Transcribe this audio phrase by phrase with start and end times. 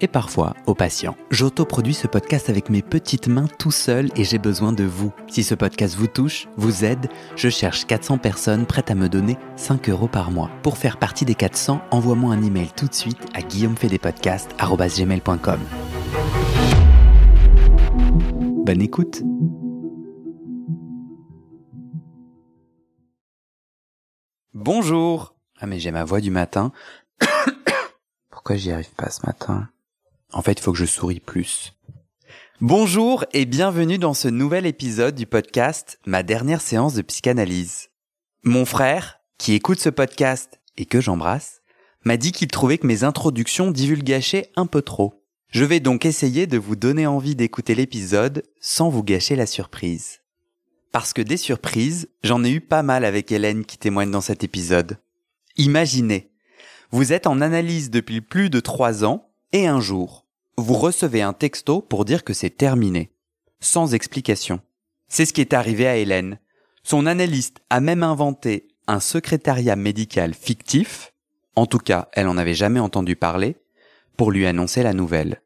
[0.00, 1.16] et parfois au patient.
[1.30, 5.12] J'autoproduis ce podcast avec mes petites mains tout seul et j'ai besoin de vous.
[5.28, 9.36] Si ce podcast vous touche, vous aide, je cherche 400 personnes prêtes à me donner
[9.56, 10.50] 5 euros par mois.
[10.62, 15.60] Pour faire partie des 400, envoie-moi un email tout de suite à guillaumefedepodcast.com.
[18.64, 19.22] Bonne écoute
[24.54, 26.72] Bonjour Ah mais j'ai ma voix du matin.
[28.30, 29.68] Pourquoi j'y arrive pas ce matin?
[30.32, 31.74] En fait, il faut que je souris plus.
[32.60, 37.90] Bonjour et bienvenue dans ce nouvel épisode du podcast Ma dernière séance de psychanalyse.
[38.42, 41.62] Mon frère, qui écoute ce podcast et que j'embrasse,
[42.04, 45.24] m'a dit qu'il trouvait que mes introductions divulgachaient un peu trop.
[45.48, 50.20] Je vais donc essayer de vous donner envie d'écouter l'épisode sans vous gâcher la surprise.
[50.90, 54.44] Parce que des surprises, j'en ai eu pas mal avec Hélène qui témoigne dans cet
[54.44, 54.98] épisode.
[55.56, 56.30] Imaginez,
[56.90, 60.26] vous êtes en analyse depuis plus de trois ans et un jour,
[60.58, 63.12] vous recevez un texto pour dire que c'est terminé.
[63.60, 64.60] Sans explication.
[65.06, 66.40] C'est ce qui est arrivé à Hélène.
[66.82, 71.12] Son analyste a même inventé un secrétariat médical fictif,
[71.54, 73.56] en tout cas elle en avait jamais entendu parler,
[74.16, 75.40] pour lui annoncer la nouvelle.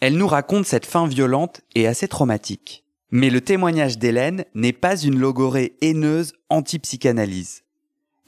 [0.00, 2.84] Elle nous raconte cette fin violente et assez traumatique.
[3.10, 7.64] Mais le témoignage d'Hélène n'est pas une logorée haineuse anti-psychanalyse.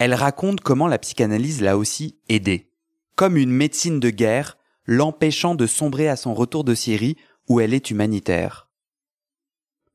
[0.01, 2.73] Elle raconte comment la psychanalyse l'a aussi aidée,
[3.15, 7.17] comme une médecine de guerre, l'empêchant de sombrer à son retour de Syrie
[7.49, 8.69] où elle est humanitaire.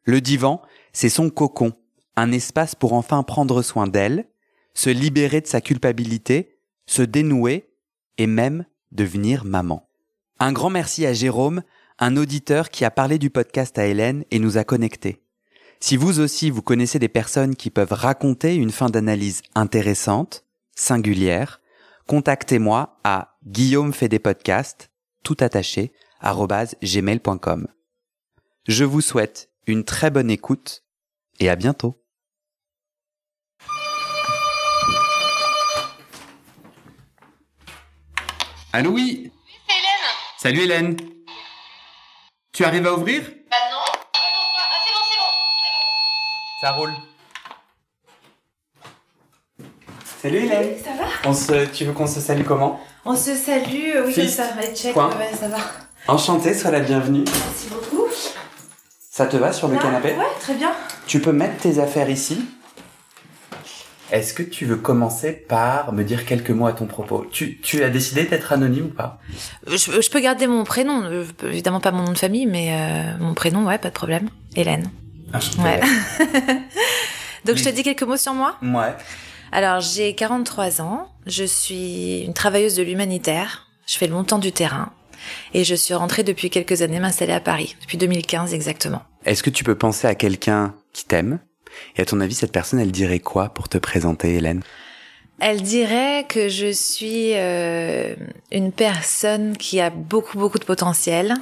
[0.03, 0.61] Le divan,
[0.93, 1.73] c'est son cocon,
[2.15, 4.27] un espace pour enfin prendre soin d'elle,
[4.73, 7.69] se libérer de sa culpabilité, se dénouer
[8.17, 9.89] et même devenir maman.
[10.39, 11.61] Un grand merci à Jérôme,
[11.99, 15.21] un auditeur qui a parlé du podcast à Hélène et nous a connectés.
[15.79, 21.61] Si vous aussi vous connaissez des personnes qui peuvent raconter une fin d'analyse intéressante, singulière,
[22.07, 24.91] contactez-moi à Guillaume fait des podcasts,
[25.23, 27.67] tout attaché, gmail.com.
[28.67, 30.83] Je vous souhaite une très bonne écoute
[31.39, 32.03] et à bientôt.
[38.73, 39.31] Allô oui.
[39.67, 40.07] Hélène.
[40.37, 40.97] Salut Hélène.
[42.53, 43.23] Tu arrives à ouvrir?
[43.23, 43.77] Bah non.
[43.83, 45.31] Ah non, ah, c'est bon, c'est bon,
[45.63, 46.61] c'est bon.
[46.61, 46.93] Ça roule.
[50.21, 50.77] Salut Hélène.
[50.83, 51.05] Ça va?
[51.25, 52.79] On se, Tu veux qu'on se salue comment?
[53.05, 54.35] On se salue, euh, oui, Fist.
[54.37, 55.57] ça va, check, ouais, ça va.
[56.07, 57.23] Enchanté, sois la bienvenue.
[57.25, 58.07] Merci beaucoup.
[59.09, 60.09] Ça te va sur le Là canapé?
[60.09, 60.71] Ouais, très bien.
[61.07, 62.45] Tu peux mettre tes affaires ici.
[64.11, 67.25] Est-ce que tu veux commencer par me dire quelques mots à ton propos?
[67.31, 69.19] Tu, tu as décidé d'être anonyme ou pas?
[69.67, 72.73] Euh, Je, je peux garder mon prénom, euh, évidemment pas mon nom de famille, mais
[72.73, 74.29] euh, mon prénom, ouais, pas de problème.
[74.55, 74.89] Hélène.
[75.33, 75.61] Enchanté.
[75.61, 75.79] Ouais.
[77.45, 78.57] Donc je te dis quelques mots sur moi?
[78.61, 78.93] Ouais.
[79.51, 84.93] Alors j'ai 43 ans, je suis une travailleuse de l'humanitaire, je fais longtemps du terrain
[85.53, 89.01] et je suis rentrée depuis quelques années m'installer à Paris, depuis 2015 exactement.
[89.25, 91.39] Est-ce que tu peux penser à quelqu'un qui t'aime?
[91.95, 94.61] Et à ton avis, cette personne, elle dirait quoi pour te présenter, Hélène?
[95.39, 98.15] Elle dirait que je suis euh,
[98.51, 101.33] une personne qui a beaucoup beaucoup de potentiel,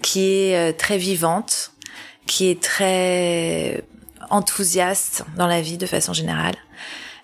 [0.00, 1.72] qui est euh, très vivante,
[2.26, 3.82] qui est très
[4.30, 6.54] enthousiaste dans la vie de façon générale.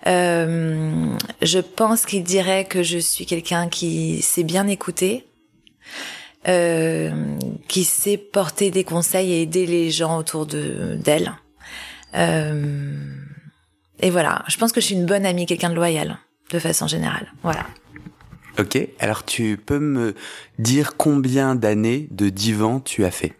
[0.07, 5.25] Euh, je pense qu'il dirait que je suis quelqu'un qui sait bien écouter,
[6.47, 7.37] euh,
[7.67, 11.33] qui sait porter des conseils et aider les gens autour de d'elle.
[12.15, 12.95] Euh,
[13.99, 16.17] et voilà, je pense que je suis une bonne amie, quelqu'un de loyal,
[16.51, 17.31] de façon générale.
[17.43, 17.65] Voilà.
[18.57, 20.15] Ok, alors tu peux me
[20.57, 23.33] dire combien d'années de divan tu as fait?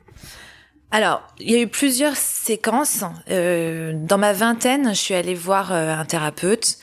[0.91, 3.03] Alors, il y a eu plusieurs séquences.
[3.29, 6.79] Euh, dans ma vingtaine, je suis allée voir euh, un thérapeute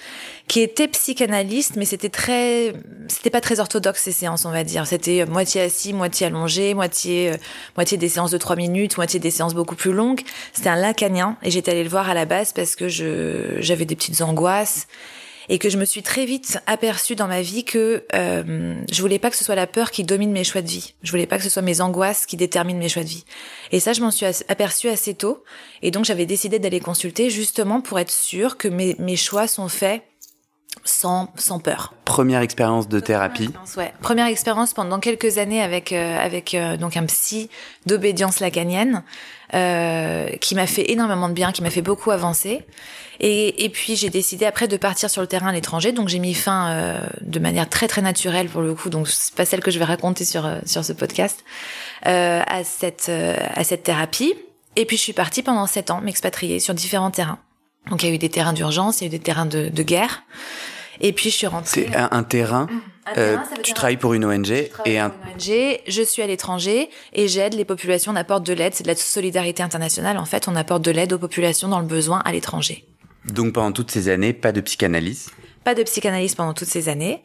[0.49, 2.73] qui était psychanalyste, mais c'était très,
[3.08, 4.87] c'était pas très orthodoxe ces séances, on va dire.
[4.87, 7.37] C'était euh, moitié assis, moitié allongé, moitié, euh,
[7.76, 10.20] moitié des séances de trois minutes, moitié des séances beaucoup plus longues.
[10.52, 13.87] C'était un lacanien et j'étais allée le voir à la base parce que je, j'avais
[13.87, 14.87] des petites angoisses
[15.49, 19.19] et que je me suis très vite aperçue dans ma vie que euh, je voulais
[19.19, 20.95] pas que ce soit la peur qui domine mes choix de vie.
[21.03, 23.25] Je voulais pas que ce soit mes angoisses qui déterminent mes choix de vie.
[23.73, 25.45] Et ça, je m'en suis aperçue assez tôt.
[25.83, 29.69] Et donc, j'avais décidé d'aller consulter justement pour être sûre que mes, mes choix sont
[29.69, 30.03] faits
[30.87, 31.93] sans, sans peur.
[32.05, 33.50] Première expérience de thérapie.
[33.77, 33.93] Ouais.
[34.00, 37.50] Première expérience pendant quelques années avec euh, avec euh, donc un psy
[37.85, 39.03] d'obédience lacanienne
[39.55, 42.65] euh, qui m'a fait énormément de bien, qui m'a fait beaucoup avancer.
[43.21, 46.19] Et, et puis j'ai décidé après de partir sur le terrain à l'étranger, donc j'ai
[46.19, 49.61] mis fin euh, de manière très très naturelle pour le coup, donc c'est pas celle
[49.61, 51.44] que je vais raconter sur euh, sur ce podcast
[52.03, 54.35] à cette à cette thérapie.
[54.77, 57.38] Et puis je suis partie pendant sept ans m'expatrier sur différents terrains.
[57.91, 59.69] Donc il y a eu des terrains d'urgence, il y a eu des terrains de,
[59.69, 60.23] de guerre.
[61.01, 61.89] Et puis je suis rentrée.
[61.91, 62.67] C'est un, un, terrain.
[63.07, 65.11] Un euh, terrain, ça veut tu dire- travailles pour une ONG Je et un.
[65.11, 68.75] pour une ONG, je suis à l'étranger et j'aide les populations, on apporte de l'aide,
[68.75, 71.87] c'est de la solidarité internationale en fait, on apporte de l'aide aux populations dans le
[71.87, 72.85] besoin à l'étranger.
[73.27, 75.31] Donc pendant toutes ces années, pas de psychanalyse?
[75.65, 77.23] Pas de psychanalyse pendant toutes ces années.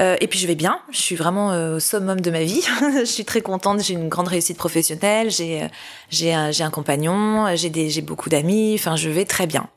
[0.00, 2.62] Euh, et puis je vais bien, je suis vraiment euh, au summum de ma vie.
[2.98, 5.66] je suis très contente, j'ai une grande réussite professionnelle, j'ai euh,
[6.10, 9.68] j'ai un, j'ai un compagnon, j'ai des j'ai beaucoup d'amis, enfin je vais très bien.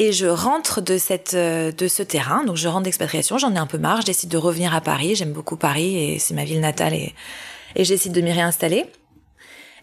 [0.00, 3.58] Et je rentre de cette euh, de ce terrain, donc je rentre d'expatriation, j'en ai
[3.58, 6.44] un peu marre, je décide de revenir à Paris, j'aime beaucoup Paris et c'est ma
[6.44, 7.14] ville natale et
[7.74, 8.86] et je de m'y réinstaller.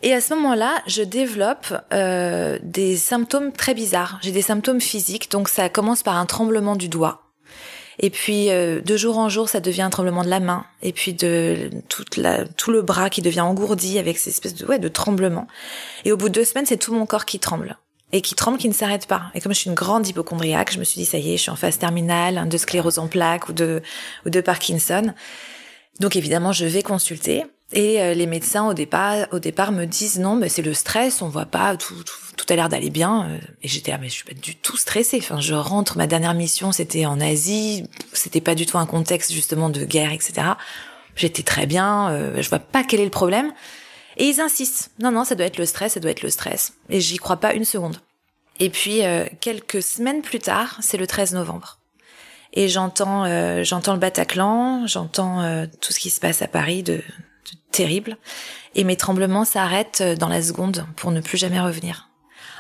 [0.03, 4.19] Et à ce moment-là, je développe euh, des symptômes très bizarres.
[4.21, 7.21] J'ai des symptômes physiques, donc ça commence par un tremblement du doigt.
[8.00, 10.94] Et puis euh, de jour en jour, ça devient un tremblement de la main, et
[10.94, 14.79] puis de toute la, tout le bras qui devient engourdi avec ces espèces de ouais
[14.79, 15.47] de tremblements.
[16.06, 17.77] Et au bout de deux semaines, c'est tout mon corps qui tremble
[18.15, 19.23] et qui tremble, qui ne s'arrête pas.
[19.33, 21.41] Et comme je suis une grande hypochondriaque, je me suis dit ça y est, je
[21.41, 23.81] suis en phase terminale de sclérose en plaques ou de
[24.25, 25.13] ou de Parkinson.
[26.00, 27.44] Donc évidemment, je vais consulter.
[27.73, 31.21] Et euh, les médecins au départ, au départ me disent non, mais c'est le stress,
[31.21, 33.27] on voit pas, tout, tout, tout a l'air d'aller bien.
[33.29, 35.17] Euh, Et j'étais ah mais je suis pas du tout stressée.
[35.17, 37.83] Enfin, je rentre, ma dernière mission c'était en Asie,
[38.13, 40.53] c'était pas du tout un contexte justement de guerre, etc.
[41.17, 43.51] J'étais très bien, euh, je vois pas quel est le problème.
[44.17, 46.73] Et ils insistent, non non, ça doit être le stress, ça doit être le stress.
[46.89, 47.97] Et j'y crois pas une seconde.
[48.59, 51.79] Et puis euh, quelques semaines plus tard, c'est le 13 novembre.
[52.56, 56.83] Et j'entends, euh, j'entends le Bataclan, j'entends euh, tout ce qui se passe à Paris
[56.83, 57.03] de, de
[57.71, 58.17] terrible.
[58.75, 62.09] Et mes tremblements s'arrêtent euh, dans la seconde pour ne plus jamais revenir.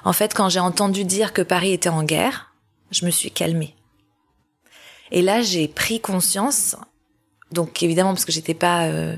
[0.03, 2.53] En fait, quand j'ai entendu dire que Paris était en guerre,
[2.91, 3.75] je me suis calmée.
[5.11, 6.75] Et là, j'ai pris conscience.
[7.55, 9.15] Donc évidemment, parce que j'étais pas, euh,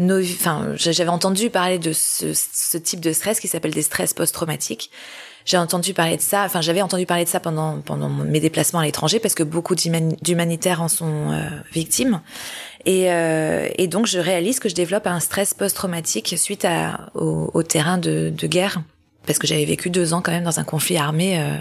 [0.00, 4.90] enfin, j'avais entendu parler de ce, ce type de stress qui s'appelle des stress post-traumatiques.
[5.44, 8.80] J'ai entendu parler de ça, enfin j'avais entendu parler de ça pendant pendant mes déplacements
[8.80, 12.20] à l'étranger parce que beaucoup d'humani- d'humanitaires en sont euh, victimes.
[12.84, 17.50] Et, euh, et donc je réalise que je développe un stress post-traumatique suite à, au,
[17.54, 18.82] au terrain de, de guerre
[19.26, 21.56] parce que j'avais vécu deux ans quand même dans un conflit armé euh,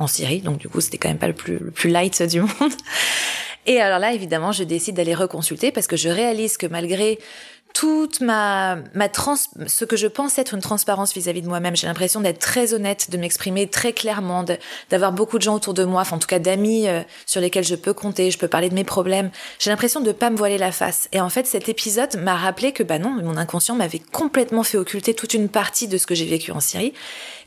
[0.00, 2.40] en Syrie, donc du coup c'était quand même pas le plus le plus light du
[2.40, 2.72] monde.
[3.66, 7.18] Et alors là, évidemment, je décide d'aller reconsulter parce que je réalise que malgré
[7.80, 9.36] toute ma ma trans
[9.66, 11.74] ce que je pense être une transparence vis-à-vis de moi-même.
[11.74, 14.44] J'ai l'impression d'être très honnête de m'exprimer très clairement
[14.90, 17.64] d'avoir beaucoup de gens autour de moi enfin en tout cas d'amis euh, sur lesquels
[17.64, 19.30] je peux compter je peux parler de mes problèmes.
[19.58, 21.08] J'ai l'impression de pas me voiler la face.
[21.12, 24.76] Et en fait cet épisode m'a rappelé que bah non mon inconscient m'avait complètement fait
[24.76, 26.92] occulter toute une partie de ce que j'ai vécu en Syrie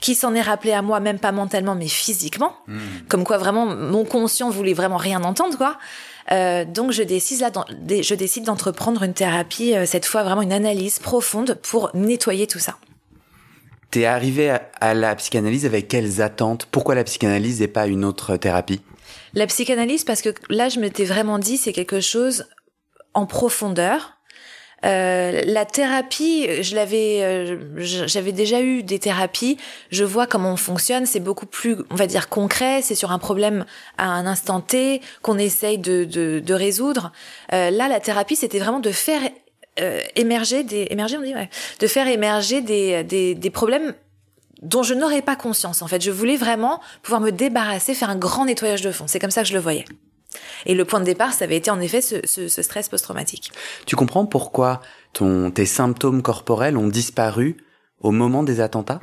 [0.01, 2.55] qui s'en est rappelé à moi même pas mentalement mais physiquement.
[3.07, 5.77] Comme quoi vraiment mon conscient voulait vraiment rien entendre quoi
[6.31, 7.51] euh, donc je décide là,
[7.89, 12.59] je décide d'entreprendre une thérapie, euh, cette fois vraiment une analyse profonde pour nettoyer tout
[12.59, 12.77] ça.
[13.91, 16.65] T'es arrivé à, à la psychanalyse avec quelles attentes?
[16.71, 18.81] Pourquoi la psychanalyse et pas une autre thérapie?
[19.33, 22.45] La psychanalyse, parce que là je m'étais vraiment dit c'est quelque chose
[23.13, 24.13] en profondeur.
[24.85, 29.57] Euh, la thérapie, je l'avais, euh, j'avais déjà eu des thérapies.
[29.91, 31.05] Je vois comment on fonctionne.
[31.05, 32.81] C'est beaucoup plus, on va dire, concret.
[32.81, 33.65] C'est sur un problème
[33.97, 37.11] à un instant T qu'on essaye de, de, de résoudre.
[37.53, 39.21] Euh, là, la thérapie, c'était vraiment de faire
[39.79, 41.49] euh, émerger des, émerger, on dit, ouais,
[41.79, 43.93] de faire émerger des, des, des problèmes
[44.61, 45.81] dont je n'aurais pas conscience.
[45.81, 49.05] En fait, je voulais vraiment pouvoir me débarrasser, faire un grand nettoyage de fond.
[49.07, 49.85] C'est comme ça que je le voyais.
[50.65, 53.51] Et le point de départ, ça avait été en effet ce, ce, ce stress post-traumatique.
[53.85, 54.81] Tu comprends pourquoi
[55.13, 57.57] ton, tes symptômes corporels ont disparu
[57.99, 59.01] au moment des attentats?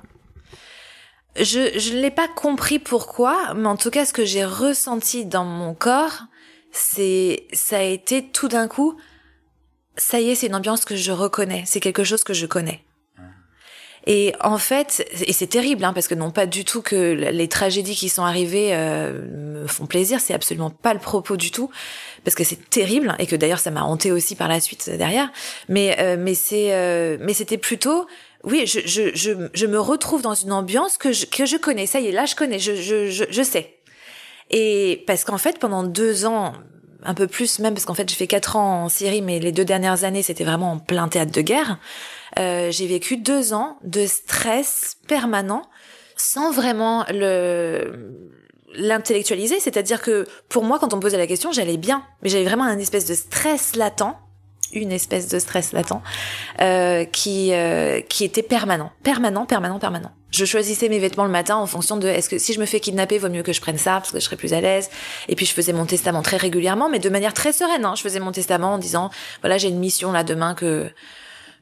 [1.36, 5.44] Je je l'ai pas compris pourquoi, mais en tout cas, ce que j'ai ressenti dans
[5.44, 6.24] mon corps,
[6.72, 8.96] c'est ça a été tout d'un coup.
[9.96, 11.62] Ça y est, c'est une ambiance que je reconnais.
[11.66, 12.82] C'est quelque chose que je connais.
[14.12, 17.46] Et en fait, et c'est terrible, hein, parce que non pas du tout que les
[17.46, 19.22] tragédies qui sont arrivées euh,
[19.62, 21.70] me font plaisir, c'est absolument pas le propos du tout,
[22.24, 25.30] parce que c'est terrible et que d'ailleurs ça m'a hanté aussi par la suite derrière.
[25.68, 28.08] Mais euh, mais c'est euh, mais c'était plutôt
[28.42, 31.86] oui, je, je, je, je me retrouve dans une ambiance que je, que je connais.
[31.86, 33.76] Ça y est, là, je connais, je, je, je, je sais.
[34.50, 36.54] Et parce qu'en fait, pendant deux ans,
[37.04, 39.52] un peu plus même, parce qu'en fait, j'ai fait quatre ans en Syrie, mais les
[39.52, 41.78] deux dernières années, c'était vraiment en plein théâtre de guerre.
[42.38, 45.62] Euh, j'ai vécu deux ans de stress permanent
[46.16, 48.16] sans vraiment le
[48.74, 52.44] l'intellectualiser, c'est-à-dire que pour moi, quand on me posait la question, j'allais bien, mais j'avais
[52.44, 54.14] vraiment un espèce de stress latent,
[54.72, 56.00] une espèce de stress latent,
[56.60, 60.12] euh, qui euh, qui était permanent, permanent, permanent, permanent.
[60.30, 62.78] Je choisissais mes vêtements le matin en fonction de est-ce que si je me fais
[62.78, 64.88] kidnapper, vaut mieux que je prenne ça parce que je serai plus à l'aise.
[65.28, 67.84] Et puis je faisais mon testament très régulièrement, mais de manière très sereine.
[67.84, 67.94] Hein.
[67.96, 69.10] Je faisais mon testament en disant
[69.40, 70.88] voilà j'ai une mission là demain que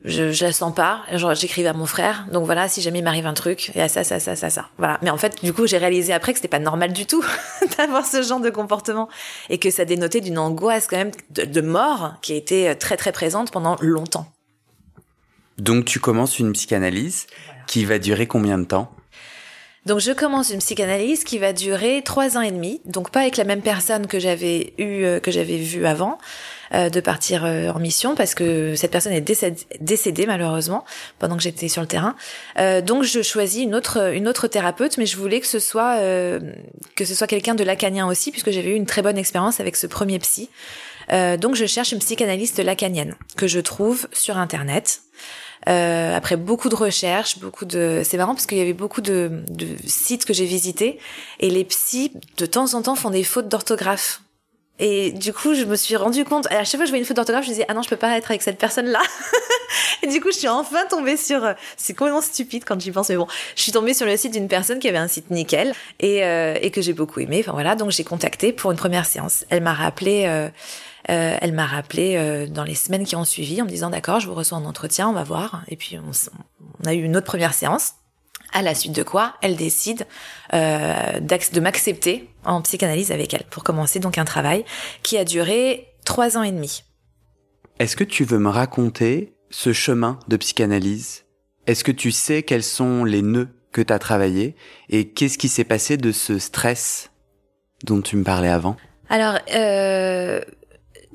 [0.05, 1.03] je, je la sens pas.
[1.13, 2.27] Genre, j'écrivais à mon frère.
[2.33, 4.51] Donc voilà, si jamais il m'arrive un truc, il y a ça, ça, ça, ça,
[4.51, 4.69] ça.
[4.79, 4.99] Voilà.
[5.03, 7.25] Mais en fait, du coup, j'ai réalisé après que c'était pas normal du tout
[7.79, 9.09] d'avoir ce genre de comportement
[9.51, 12.97] et que ça dénotait d'une angoisse quand même de, de mort qui a été très
[12.97, 14.31] très présente pendant longtemps.
[15.59, 17.27] Donc tu commences une psychanalyse
[17.67, 18.93] qui va durer combien de temps?
[19.87, 23.37] Donc je commence une psychanalyse qui va durer trois ans et demi, donc pas avec
[23.37, 26.19] la même personne que j'avais eu, euh, que j'avais vue avant,
[26.75, 29.21] euh, de partir euh, en mission parce que cette personne est
[29.81, 30.85] décédée, malheureusement
[31.19, 32.15] pendant que j'étais sur le terrain.
[32.59, 35.99] Euh, donc je choisis une autre une autre thérapeute, mais je voulais que ce soit
[35.99, 36.41] euh,
[36.97, 39.77] que ce soit quelqu'un de lacanien aussi puisque j'avais eu une très bonne expérience avec
[39.77, 40.49] ce premier psy.
[41.11, 45.01] Donc je cherche une psychanalyste lacanienne que je trouve sur internet.
[45.69, 49.43] Euh, après beaucoup de recherches, beaucoup de, c'est marrant parce qu'il y avait beaucoup de,
[49.51, 50.99] de sites que j'ai visités
[51.41, 54.23] et les psys de temps en temps font des fautes d'orthographe.
[54.79, 57.07] Et du coup, je me suis rendu compte, à chaque fois que je voyais une
[57.07, 59.01] faute d'orthographe, je disais, ah non, je peux pas être avec cette personne-là.
[60.03, 63.17] et du coup, je suis enfin tombée sur, c'est complètement stupide quand j'y pense, mais
[63.17, 66.25] bon, je suis tombée sur le site d'une personne qui avait un site nickel et,
[66.25, 67.41] euh, et que j'ai beaucoup aimé.
[67.41, 69.45] Enfin voilà, donc j'ai contacté pour une première séance.
[69.51, 70.49] Elle m'a rappelé, euh,
[71.11, 74.21] euh, elle m'a rappelé euh, dans les semaines qui ont suivi en me disant, d'accord,
[74.21, 75.63] je vous reçois en entretien, on va voir.
[75.69, 76.11] Et puis, on,
[76.83, 77.95] on a eu une autre première séance.
[78.53, 80.07] À la suite de quoi, elle décide
[80.55, 84.65] euh, de m'accepter en psychanalyse avec elle pour commencer donc un travail
[85.03, 86.83] qui a duré trois ans et demi.
[87.79, 91.25] Est-ce que tu veux me raconter ce chemin de psychanalyse?
[91.67, 94.57] Est-ce que tu sais quels sont les nœuds que tu as travaillés
[94.89, 97.11] et qu'est-ce qui s'est passé de ce stress
[97.85, 98.77] dont tu me parlais avant?
[99.11, 100.41] Alors, euh,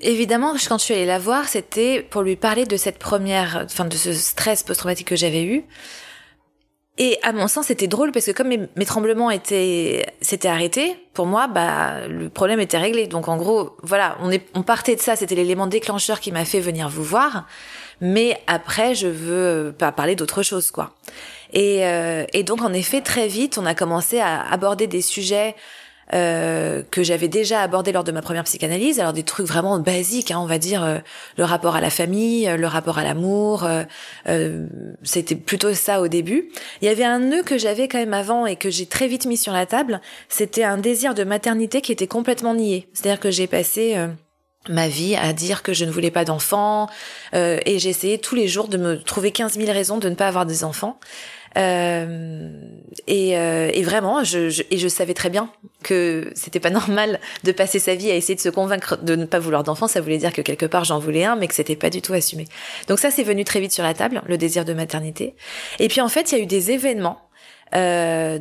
[0.02, 3.86] évidemment, quand je suis allée la voir, c'était pour lui parler de cette première, enfin
[3.86, 5.64] de ce stress post-traumatique que j'avais eu.
[7.00, 11.26] Et à mon sens, c'était drôle parce que comme mes, tremblements étaient s'étaient arrêtés, pour
[11.26, 13.08] moi, bah le problème était réglé.
[13.08, 16.46] Donc en gros, voilà, on est on partait de ça, c'était l'élément déclencheur qui m'a
[16.46, 17.48] fait venir vous voir.
[18.00, 20.94] Mais après, je veux pas parler d'autre chose, quoi.
[21.52, 25.56] Et, euh, et donc en effet, très vite, on a commencé à aborder des sujets
[26.14, 30.32] euh, que j'avais déjà abordé lors de ma première psychanalyse, alors des trucs vraiment basiques,
[30.32, 31.00] hein, on va dire euh,
[31.38, 33.84] le rapport à la famille, euh, le rapport à l'amour, euh,
[34.28, 34.68] euh,
[35.04, 36.50] c'était plutôt ça au début.
[36.82, 39.26] Il y avait un nœud que j'avais quand même avant et que j'ai très vite
[39.26, 42.88] mis sur la table, c'était un désir de maternité qui était complètement nié.
[42.94, 44.08] C'est-à-dire que j'ai passé euh,
[44.70, 46.90] ma vie à dire que je ne voulais pas d'enfants
[47.34, 50.28] euh, et essayé tous les jours de me trouver 15 000 raisons de ne pas
[50.28, 51.00] avoir des enfants.
[51.56, 52.50] Euh,
[53.06, 55.50] et, euh, et vraiment, je, je, et je savais très bien
[55.84, 59.26] que c'était pas normal de passer sa vie à essayer de se convaincre de ne
[59.26, 59.88] pas vouloir d'enfants.
[59.88, 62.14] Ça voulait dire que quelque part j'en voulais un, mais que c'était pas du tout
[62.14, 62.48] assumé.
[62.88, 65.36] Donc ça, c'est venu très vite sur la table, le désir de maternité.
[65.80, 67.20] Et puis en fait, il y a eu des événements
[67.76, 68.40] euh,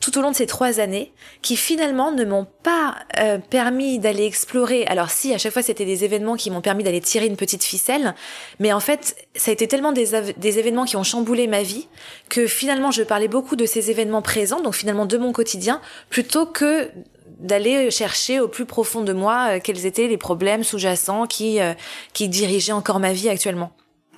[0.00, 4.24] tout au long de ces trois années qui finalement ne m'ont pas euh, permis d'aller
[4.24, 4.84] explorer.
[4.86, 7.64] Alors si, à chaque fois c'était des événements qui m'ont permis d'aller tirer une petite
[7.64, 8.14] ficelle,
[8.58, 11.88] mais en fait ça a été tellement des, des événements qui ont chamboulé ma vie
[12.28, 16.46] que finalement je parlais beaucoup de ces événements présents, donc finalement de mon quotidien, plutôt
[16.46, 16.90] que
[17.38, 21.74] d'aller chercher au plus profond de moi euh, quels étaient les problèmes sous-jacents qui euh,
[22.12, 23.72] qui dirigeaient encore ma vie actuellement.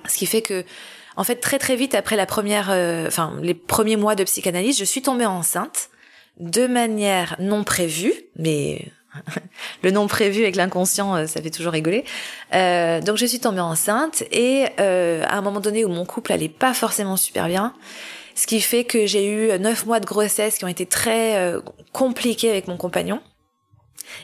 [0.07, 0.65] Ce qui fait que
[1.15, 4.77] en fait, très très vite après la première, euh, enfin les premiers mois de psychanalyse,
[4.77, 5.89] je suis tombée enceinte
[6.39, 8.91] de manière non prévue, mais
[9.83, 12.05] le non prévu avec l'inconscient, euh, ça fait toujours rigoler.
[12.53, 16.31] Euh, donc je suis tombée enceinte et euh, à un moment donné où mon couple
[16.31, 17.73] allait pas forcément super bien,
[18.35, 21.61] ce qui fait que j'ai eu neuf mois de grossesse qui ont été très euh,
[21.91, 23.21] compliqués avec mon compagnon.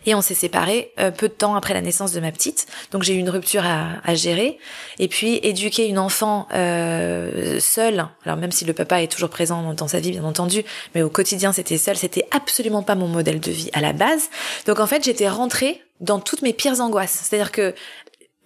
[0.05, 2.67] Et on s'est séparés euh, peu de temps après la naissance de ma petite.
[2.91, 4.57] Donc j'ai eu une rupture à, à gérer.
[4.99, 9.73] Et puis éduquer une enfant euh, seule, alors même si le papa est toujours présent
[9.73, 10.63] dans, sa vie bien entendu,
[10.95, 14.29] mais au quotidien c'était seul, c'était absolument pas mon modèle de vie à la base.
[14.65, 17.19] Donc en fait j'étais rentrée dans toutes mes pires angoisses.
[17.23, 17.73] C'est-à-dire que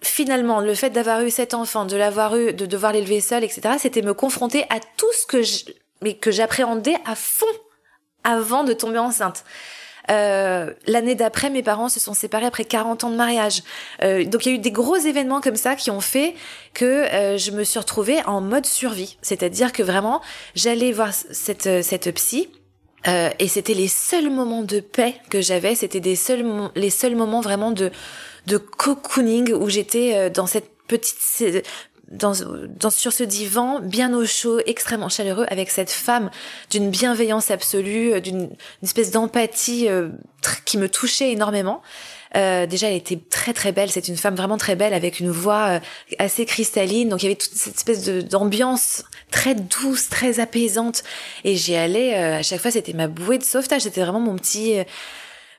[0.02, 3.76] finalement, le fait d'avoir eu cet enfant, de l'avoir eu, de devoir l'élever seul, etc.,
[3.78, 5.64] c'était me confronter à tout ce que je,
[6.02, 7.46] mais que j'appréhendais à fond
[8.24, 9.44] avant de tomber enceinte.
[10.10, 13.62] Euh, L'année d'après, mes parents se sont séparés après 40 ans de mariage.
[14.02, 16.34] Euh, donc il y a eu des gros événements comme ça qui ont fait
[16.74, 19.16] que euh, je me suis retrouvée en mode survie.
[19.22, 20.20] C'est-à-dire que vraiment,
[20.54, 22.48] j'allais voir cette, cette psy
[23.08, 25.74] Euh, et c'était les seuls moments de paix que j'avais.
[25.74, 26.44] C'était des seuls,
[26.76, 27.90] les seuls moments vraiment de,
[28.46, 31.66] de cocooning où j'étais euh, dans cette petite,
[32.12, 32.32] dans,
[32.78, 36.30] dans, sur ce divan, bien au chaud, extrêmement chaleureux, avec cette femme
[36.70, 40.08] d'une bienveillance absolue, euh, d'une une espèce d'empathie euh,
[40.64, 41.82] qui me touchait énormément.
[42.36, 43.90] Euh, déjà, elle était très très belle.
[43.90, 45.80] C'est une femme vraiment très belle avec une voix euh,
[46.18, 47.08] assez cristalline.
[47.08, 51.02] Donc il y avait toute cette espèce d'ambiance très douce, très apaisante.
[51.44, 52.70] Et j'y allais euh, à chaque fois.
[52.70, 53.82] C'était ma bouée de sauvetage.
[53.82, 54.84] C'était vraiment mon petit euh,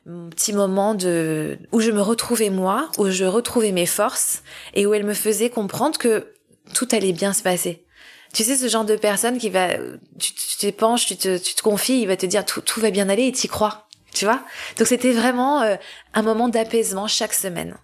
[0.05, 4.43] mon petit moment de où je me retrouvais moi, où je retrouvais mes forces
[4.73, 6.27] et où elle me faisait comprendre que
[6.73, 7.83] tout allait bien se passer.
[8.33, 9.69] Tu sais ce genre de personne qui va
[10.19, 12.89] tu tu t'épanches, tu te tu te confies, il va te dire tout tout va
[12.91, 13.87] bien aller et t'y crois.
[14.13, 14.41] Tu vois?
[14.77, 15.75] Donc c'était vraiment euh,
[16.13, 17.75] un moment d'apaisement chaque semaine.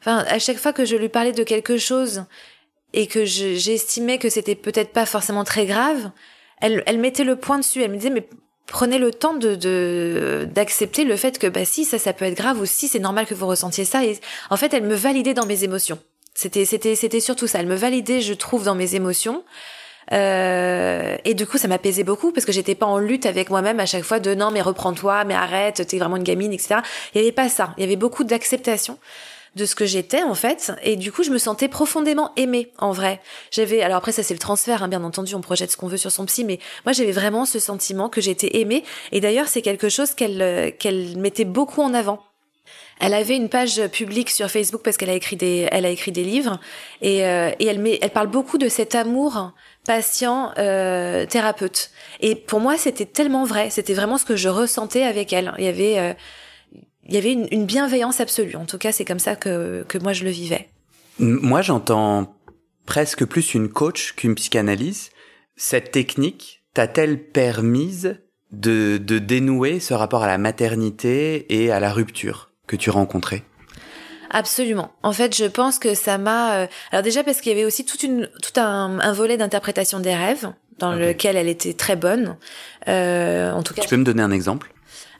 [0.00, 2.24] Enfin, à chaque fois que je lui parlais de quelque chose
[2.92, 6.10] et que je- j'estimais que c'était peut-être pas forcément très grave,
[6.60, 7.82] elle, elle mettait le point dessus.
[7.82, 8.28] Elle me disait, mais
[8.66, 12.36] prenez le temps de de- d'accepter le fait que bah si ça ça peut être
[12.36, 14.04] grave ou si c'est normal que vous ressentiez ça.
[14.04, 14.18] Et
[14.50, 15.98] en fait, elle me validait dans mes émotions.
[16.38, 17.58] C'était c'était c'était surtout ça.
[17.58, 19.42] Elle me validait, je trouve, dans mes émotions.
[20.12, 23.80] Euh, et du coup, ça m'apaisait beaucoup parce que j'étais pas en lutte avec moi-même
[23.80, 26.76] à chaque fois de non mais reprends-toi, mais arrête, t'es vraiment une gamine, etc.
[27.12, 27.74] Il y avait pas ça.
[27.76, 28.98] Il y avait beaucoup d'acceptation
[29.56, 32.92] de ce que j'étais en fait et du coup je me sentais profondément aimée en
[32.92, 33.18] vrai
[33.50, 35.96] j'avais alors après ça c'est le transfert hein, bien entendu on projette ce qu'on veut
[35.96, 39.62] sur son psy mais moi j'avais vraiment ce sentiment que j'étais aimée et d'ailleurs c'est
[39.62, 42.27] quelque chose qu'elle euh, qu'elle mettait beaucoup en avant
[43.00, 46.12] elle avait une page publique sur Facebook parce qu'elle a écrit des, elle a écrit
[46.12, 46.58] des livres
[47.00, 49.52] et, euh, et elle, met, elle parle beaucoup de cet amour
[49.86, 51.90] patient euh, thérapeute.
[52.20, 53.70] Et pour moi, c'était tellement vrai.
[53.70, 55.52] C'était vraiment ce que je ressentais avec elle.
[55.58, 56.12] Il y avait, euh,
[57.06, 58.56] il y avait une, une bienveillance absolue.
[58.56, 60.68] En tout cas, c'est comme ça que, que moi je le vivais.
[61.18, 62.36] Moi, j'entends
[62.84, 65.10] presque plus une coach qu'une psychanalyse.
[65.56, 68.20] Cette technique t'a-t-elle permise
[68.52, 72.47] de, de dénouer ce rapport à la maternité et à la rupture?
[72.68, 73.42] Que tu rencontrais?
[74.30, 74.92] Absolument.
[75.02, 76.54] En fait, je pense que ça m'a.
[76.58, 80.00] euh, Alors déjà parce qu'il y avait aussi toute une, tout un, un volet d'interprétation
[80.00, 81.00] des rêves dans Ok.
[81.00, 82.36] lequel elle était très bonne.
[82.88, 84.72] Euh, en tout cas, Tu peux me donner un exemple?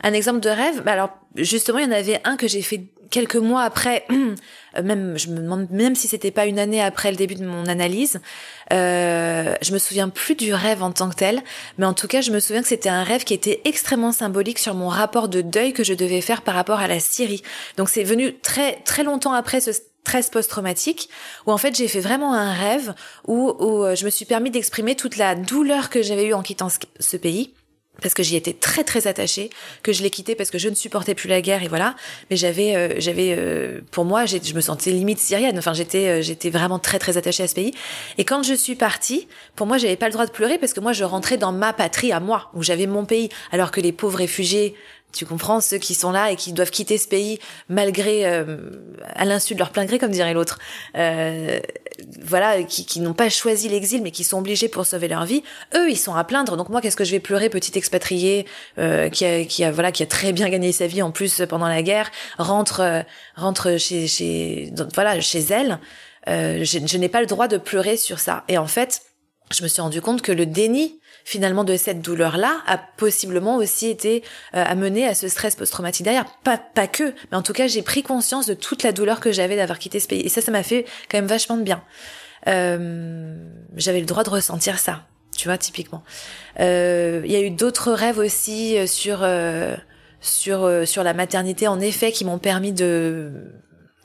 [0.02, 2.82] Un exemple de rêve, bah alors justement, il y en avait un que j'ai fait
[3.10, 7.10] quelques mois après, euh, même je me demande même si c'était pas une année après
[7.10, 8.20] le début de mon analyse.
[8.72, 11.42] Euh, je me souviens plus du rêve en tant que tel,
[11.78, 14.58] mais en tout cas, je me souviens que c'était un rêve qui était extrêmement symbolique
[14.58, 17.42] sur mon rapport de deuil que je devais faire par rapport à la Syrie.
[17.76, 21.10] Donc c'est venu très très longtemps après ce stress post-traumatique
[21.46, 22.94] où en fait j'ai fait vraiment un rêve
[23.26, 26.42] où, où euh, je me suis permis d'exprimer toute la douleur que j'avais eue en
[26.42, 27.52] quittant ce- ce pays
[28.00, 29.50] parce que j'y étais très très attachée,
[29.82, 31.96] que je l'ai quitté parce que je ne supportais plus la guerre et voilà.
[32.30, 35.58] Mais j'avais, euh, j'avais, euh, pour moi, je me sentais limite syrienne.
[35.58, 37.74] Enfin, j'étais, euh, j'étais vraiment très très attachée à ce pays.
[38.16, 40.80] Et quand je suis partie, pour moi, j'avais pas le droit de pleurer parce que
[40.80, 43.92] moi, je rentrais dans ma patrie à moi, où j'avais mon pays, alors que les
[43.92, 44.74] pauvres réfugiés.
[45.12, 48.58] Tu comprends ceux qui sont là et qui doivent quitter ce pays malgré euh,
[49.14, 50.58] à l'insu de leur plein gré comme dirait l'autre.
[50.96, 51.60] Euh,
[52.22, 55.42] voilà, qui, qui n'ont pas choisi l'exil mais qui sont obligés pour sauver leur vie.
[55.74, 56.56] Eux, ils sont à plaindre.
[56.56, 58.46] Donc moi, qu'est-ce que je vais pleurer, petit expatrié
[58.78, 61.42] euh, qui a qui a voilà qui a très bien gagné sa vie en plus
[61.48, 63.02] pendant la guerre, rentre euh,
[63.34, 65.80] rentre chez chez voilà chez elle.
[66.28, 68.44] Euh, je, je n'ai pas le droit de pleurer sur ça.
[68.48, 69.02] Et en fait,
[69.50, 70.97] je me suis rendu compte que le déni
[71.28, 76.24] finalement de cette douleur-là a possiblement aussi été euh, amené à ce stress post-traumatique derrière.
[76.42, 79.30] Pas, pas que, mais en tout cas, j'ai pris conscience de toute la douleur que
[79.30, 80.22] j'avais d'avoir quitté ce pays.
[80.22, 81.82] Et ça, ça m'a fait quand même vachement de bien.
[82.46, 83.36] Euh,
[83.76, 85.02] j'avais le droit de ressentir ça,
[85.36, 86.02] tu vois, typiquement.
[86.60, 89.76] Euh, Il y a eu d'autres rêves aussi euh, sur euh,
[90.22, 93.52] sur sur la maternité, en effet, qui m'ont permis de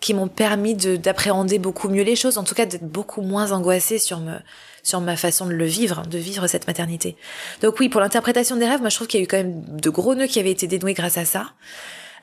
[0.03, 3.51] qui m'ont permis de d'appréhender beaucoup mieux les choses, en tout cas d'être beaucoup moins
[3.51, 4.35] angoissée sur me
[4.83, 7.15] sur ma façon de le vivre, de vivre cette maternité.
[7.61, 9.63] Donc oui, pour l'interprétation des rêves, moi je trouve qu'il y a eu quand même
[9.65, 11.53] de gros nœuds qui avaient été dénoués grâce à ça.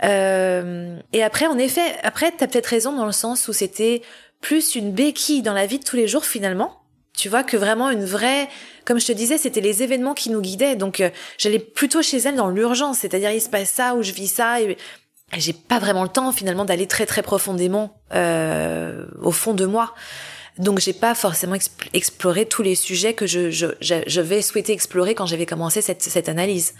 [0.04, 4.02] Euh, et après, en effet, après t'as peut-être raison dans le sens où c'était
[4.42, 6.76] plus une béquille dans la vie de tous les jours finalement.
[7.16, 8.48] Tu vois que vraiment une vraie,
[8.84, 10.76] comme je te disais, c'était les événements qui nous guidaient.
[10.76, 14.12] Donc euh, j'allais plutôt chez elle dans l'urgence, c'est-à-dire il se passe ça ou je
[14.12, 14.76] vis ça et
[15.36, 19.94] j'ai pas vraiment le temps finalement d'aller très très profondément euh, au fond de moi.
[20.58, 24.72] Donc j'ai pas forcément exp- exploré tous les sujets que je, je, je, vais souhaiter
[24.72, 26.74] explorer quand j'avais commencé cette, cette analyse.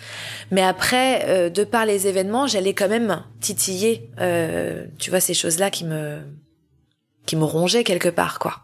[0.51, 5.35] Mais après, euh, de par les événements, j'allais quand même titiller, euh, tu vois, ces
[5.35, 6.19] choses-là qui me
[7.27, 8.63] qui me rongeaient quelque part, quoi.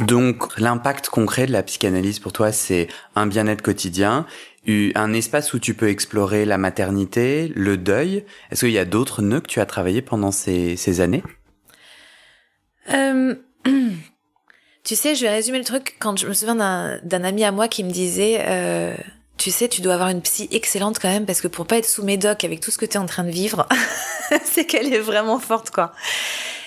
[0.00, 4.26] Donc, l'impact concret de la psychanalyse pour toi, c'est un bien-être quotidien,
[4.66, 8.24] un espace où tu peux explorer la maternité, le deuil.
[8.50, 11.22] Est-ce qu'il y a d'autres nœuds que tu as travaillé pendant ces, années?
[12.92, 13.34] Euh,
[14.84, 17.52] tu sais, je vais résumer le truc quand je me souviens d'un d'un ami à
[17.52, 18.94] moi qui me disait, euh,
[19.36, 21.88] tu sais, tu dois avoir une psy excellente quand même parce que pour pas être
[21.88, 23.68] sous médoc avec tout ce que tu es en train de vivre,
[24.44, 25.92] c'est qu'elle est vraiment forte quoi.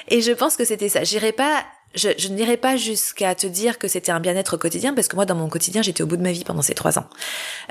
[0.07, 1.03] Et je pense que c'était ça.
[1.03, 5.07] J'irai pas je, je n'irai pas jusqu'à te dire que c'était un bien-être quotidien parce
[5.07, 7.07] que moi dans mon quotidien j'étais au bout de ma vie pendant ces trois ans.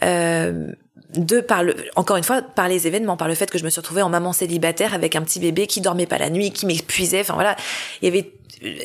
[0.02, 0.72] Euh,
[1.14, 3.70] de par le, encore une fois par les événements, par le fait que je me
[3.70, 6.66] suis retrouvée en maman célibataire avec un petit bébé qui dormait pas la nuit, qui
[6.66, 7.20] m'épuisait.
[7.20, 7.56] Enfin voilà,
[8.02, 8.32] il y avait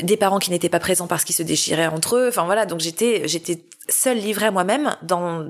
[0.04, 2.28] des parents qui n'étaient pas présents parce qu'ils se déchiraient entre eux.
[2.30, 5.46] Enfin voilà, donc j'étais j'étais seule livrée à moi-même dans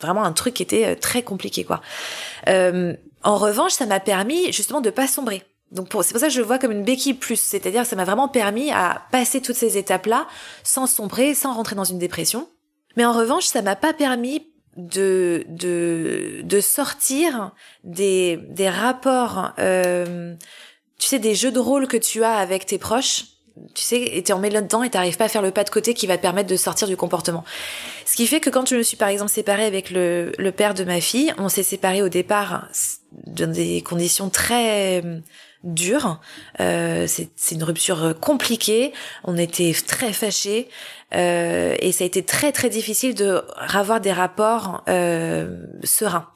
[0.00, 1.82] vraiment un truc qui était euh, très compliqué quoi.
[2.48, 5.42] Euh, en revanche, ça m'a permis justement de pas sombrer
[5.74, 7.96] donc c'est pour ça que je le vois comme une béquille plus, c'est-à-dire que ça
[7.96, 10.28] m'a vraiment permis à passer toutes ces étapes-là
[10.62, 12.48] sans sombrer, sans rentrer dans une dépression.
[12.96, 17.50] Mais en revanche, ça m'a pas permis de de de sortir
[17.82, 20.34] des des rapports, euh,
[20.98, 23.24] tu sais, des jeux de rôle que tu as avec tes proches.
[23.74, 25.94] Tu sais, et t'es emmêlé là-dedans et t'arrives pas à faire le pas de côté
[25.94, 27.44] qui va te permettre de sortir du comportement.
[28.04, 30.74] Ce qui fait que quand je me suis par exemple séparée avec le, le père
[30.74, 32.66] de ma fille, on s'est séparés au départ
[33.26, 35.02] dans des conditions très
[35.64, 36.20] dur.
[36.60, 38.92] Euh, c'est une rupture compliquée.
[39.24, 40.68] On était très fâchés
[41.14, 46.28] euh, et ça a été très très difficile de avoir des rapports euh, sereins.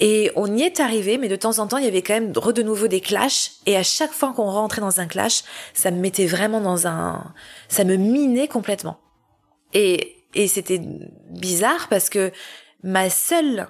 [0.00, 2.32] Et on y est arrivé, mais de temps en temps, il y avait quand même
[2.32, 3.52] de nouveau des clashs.
[3.66, 7.32] Et à chaque fois qu'on rentrait dans un clash, ça me mettait vraiment dans un,
[7.68, 8.98] ça me minait complètement.
[9.72, 10.80] Et et c'était
[11.30, 12.32] bizarre parce que
[12.82, 13.68] ma seule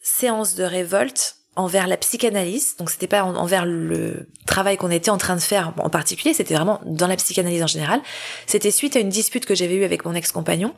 [0.00, 5.18] séance de révolte, envers la psychanalyse, donc c'était pas envers le travail qu'on était en
[5.18, 8.00] train de faire en particulier, c'était vraiment dans la psychanalyse en général.
[8.46, 10.74] C'était suite à une dispute que j'avais eue avec mon ex-compagnon,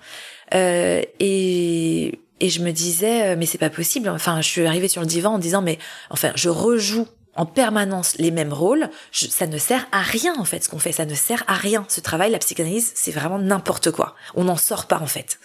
[0.54, 4.08] euh, et et je me disais euh, mais c'est pas possible.
[4.08, 5.78] Enfin, je suis arrivée sur le divan en disant mais
[6.10, 10.64] enfin je rejoue en permanence les mêmes rôles, ça ne sert à rien en fait
[10.64, 11.84] ce qu'on fait, ça ne sert à rien.
[11.88, 14.14] Ce travail, la psychanalyse, c'est vraiment n'importe quoi.
[14.34, 15.38] On n'en sort pas en fait.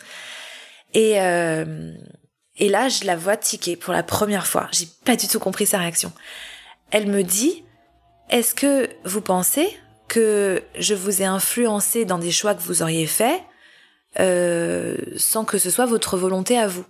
[0.93, 1.93] Et euh,
[2.57, 4.67] et là, je la vois tiquer pour la première fois.
[4.71, 6.11] J'ai pas du tout compris sa réaction.
[6.91, 7.63] Elle me dit,
[8.29, 9.67] est-ce que vous pensez
[10.07, 13.41] que je vous ai influencé dans des choix que vous auriez faits
[14.19, 16.85] euh, sans que ce soit votre volonté à vous?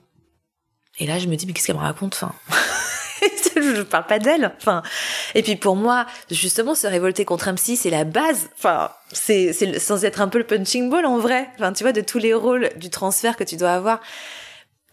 [1.00, 2.15] Et là, je me dis, mais qu'est-ce qu'elle me raconte?
[2.15, 2.34] Enfin,
[3.56, 4.52] je parle pas d'elle.
[4.58, 4.82] Enfin,
[5.36, 8.50] et puis pour moi, justement, se révolter contre psy, c'est la base.
[8.58, 11.50] Enfin, c'est sans être un peu le punching ball en vrai.
[11.56, 14.02] Enfin, tu vois, de tous les rôles du transfert que tu dois avoir.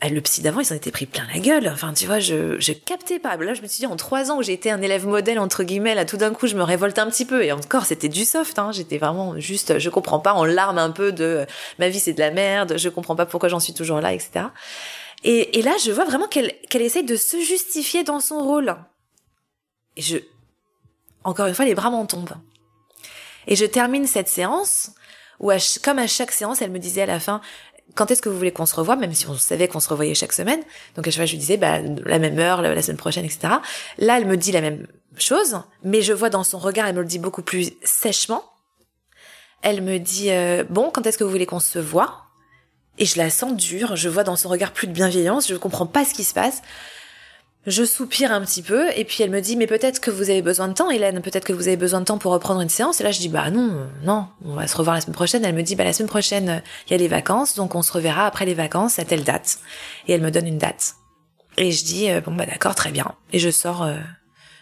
[0.00, 1.68] Eh, le psy d'avant, ils s'en étaient pris plein la gueule.
[1.68, 3.36] Enfin, tu vois, je, je captais pas.
[3.36, 5.64] Là, je me suis dit, en trois ans où j'ai été un élève modèle, entre
[5.64, 7.44] guillemets, là, tout d'un coup, je me révolte un petit peu.
[7.44, 8.70] Et encore, c'était du soft, hein.
[8.70, 11.46] J'étais vraiment juste, je comprends pas, en larmes un peu de
[11.80, 14.46] ma vie, c'est de la merde, je comprends pas pourquoi j'en suis toujours là, etc.
[15.24, 18.76] Et, et là, je vois vraiment qu'elle, qu'elle essaye de se justifier dans son rôle.
[19.96, 20.18] Et je,
[21.24, 22.36] encore une fois, les bras m'en tombent.
[23.48, 24.92] Et je termine cette séance
[25.40, 25.50] où,
[25.82, 27.40] comme à chaque séance, elle me disait à la fin,
[27.94, 30.14] quand est-ce que vous voulez qu'on se revoie, même si on savait qu'on se revoyait
[30.14, 30.60] chaque semaine.
[30.94, 33.54] Donc à chaque fois, je lui disais, bah, la même heure, la, semaine prochaine, etc.
[33.98, 37.00] Là, elle me dit la même chose, mais je vois dans son regard, elle me
[37.00, 38.44] le dit beaucoup plus sèchement.
[39.62, 42.24] Elle me dit, euh, bon, quand est-ce que vous voulez qu'on se voit?
[42.98, 45.86] Et je la sens dure, je vois dans son regard plus de bienveillance, je comprends
[45.86, 46.62] pas ce qui se passe.
[47.66, 50.42] Je soupire un petit peu et puis elle me dit mais peut-être que vous avez
[50.42, 53.00] besoin de temps Hélène, peut-être que vous avez besoin de temps pour reprendre une séance
[53.00, 55.44] et là je dis bah non, non, on va se revoir la semaine prochaine.
[55.44, 57.92] Elle me dit bah la semaine prochaine il y a les vacances donc on se
[57.92, 59.58] reverra après les vacances à telle date
[60.06, 60.94] et elle me donne une date.
[61.56, 63.98] Et je dis euh, bon bah d'accord, très bien et je sors euh,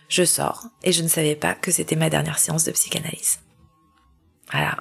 [0.09, 3.40] je sors et je ne savais pas que c'était ma dernière séance de psychanalyse.
[4.50, 4.78] Voilà.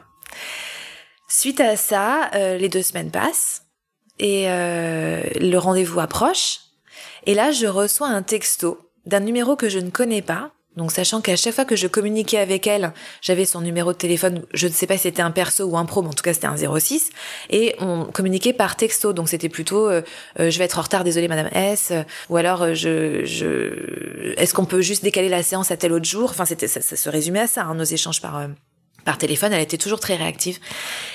[1.27, 3.63] Suite à ça, euh, les deux semaines passent
[4.17, 6.64] et le rendez-vous approche
[7.25, 10.51] et là, je reçois un texto d'un numéro que je ne connais pas.
[10.75, 14.43] Donc sachant qu'à chaque fois que je communiquais avec elle, j'avais son numéro de téléphone,
[14.53, 16.33] je ne sais pas si c'était un perso ou un pro, mais en tout cas
[16.33, 17.11] c'était un 06,
[17.49, 20.01] et on communiquait par texto, donc c'était plutôt euh,
[20.39, 21.93] euh, je vais être en retard, désolé Madame S,
[22.29, 26.05] ou alors euh, je, je est-ce qu'on peut juste décaler la séance à tel autre
[26.05, 26.29] jour?
[26.31, 28.45] Enfin c'était ça, se résumait à ça, hein, nos échanges par
[29.05, 30.57] par téléphone, elle était toujours très réactive.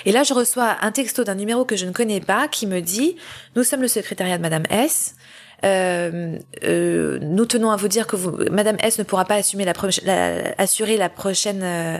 [0.06, 2.80] Et là, je reçois un texto d'un numéro que je ne connais pas qui me
[2.80, 3.16] dit
[3.56, 5.16] Nous sommes le secrétariat de Madame S.
[5.64, 9.64] Euh, euh, nous tenons à vous dire que vous, Madame S ne pourra pas assumer
[9.64, 9.74] la,
[10.58, 11.98] assurer la prochaine, euh,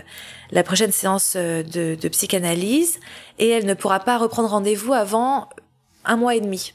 [0.51, 2.99] la prochaine séance euh, de, de, psychanalyse
[3.37, 5.47] et elle ne pourra pas reprendre rendez-vous avant
[6.05, 6.73] un mois et demi.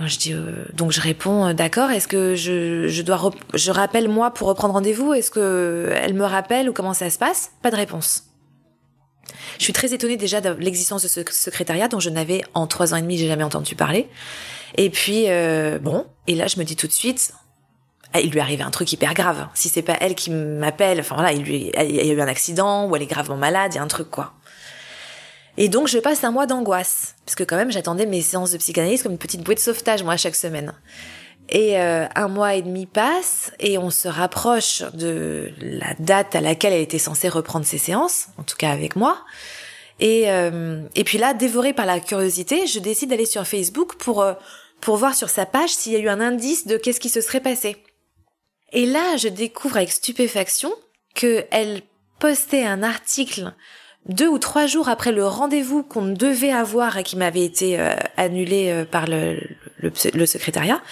[0.00, 0.34] Je dis
[0.72, 1.90] donc je réponds d'accord.
[1.92, 5.12] Est-ce que je, je dois je rappelle moi pour reprendre rendez-vous?
[5.14, 7.52] Est-ce que elle me rappelle ou comment ça se passe?
[7.62, 8.24] Pas de réponse.
[9.58, 12.94] Je suis très étonnée déjà de l'existence de ce secrétariat dont je n'avais en trois
[12.94, 14.08] ans et demi j'ai jamais entendu parler.
[14.76, 17.32] Et puis euh, bon, et là je me dis tout de suite,
[18.12, 19.48] ah, il lui arrivé un truc hyper grave.
[19.54, 22.28] Si c'est pas elle qui m'appelle, enfin voilà, il, lui, il y a eu un
[22.28, 24.34] accident ou elle est gravement malade, il y a un truc quoi.
[25.56, 28.58] Et donc je passe un mois d'angoisse, parce que quand même j'attendais mes séances de
[28.58, 30.72] psychanalyse comme une petite bouée de sauvetage moi chaque semaine.
[31.48, 36.40] Et euh, un mois et demi passe et on se rapproche de la date à
[36.40, 39.18] laquelle elle était censée reprendre ses séances, en tout cas avec moi.
[40.00, 44.22] Et, euh, et puis là, dévorée par la curiosité, je décide d'aller sur Facebook pour,
[44.22, 44.34] euh,
[44.80, 47.20] pour voir sur sa page s'il y a eu un indice de qu'est-ce qui se
[47.20, 47.76] serait passé.
[48.72, 50.72] Et là, je découvre avec stupéfaction
[51.14, 51.82] que elle
[52.18, 53.52] postait un article
[54.06, 57.94] deux ou trois jours après le rendez-vous qu'on devait avoir et qui m'avait été euh,
[58.16, 59.38] annulé euh, par le,
[59.78, 60.82] le, secrétariat,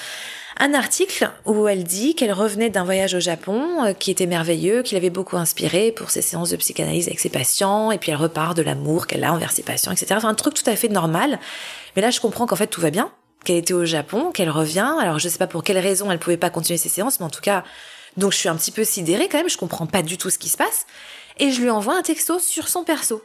[0.59, 4.83] un article où elle dit qu'elle revenait d'un voyage au Japon euh, qui était merveilleux,
[4.83, 8.19] qu'il avait beaucoup inspiré pour ses séances de psychanalyse avec ses patients, et puis elle
[8.19, 10.15] repart de l'amour qu'elle a envers ses patients, etc.
[10.17, 11.38] Enfin, un truc tout à fait normal.
[11.97, 13.11] Mais là, je comprends qu'en fait, tout va bien,
[13.45, 14.95] qu'elle était au Japon, qu'elle revient.
[15.01, 17.31] Alors, je sais pas pour quelle raison elle pouvait pas continuer ses séances, mais en
[17.31, 17.65] tout cas,
[18.17, 20.38] donc je suis un petit peu sidérée quand même, je comprends pas du tout ce
[20.38, 20.87] qui se passe
[21.38, 23.23] et je lui envoie un texto sur son perso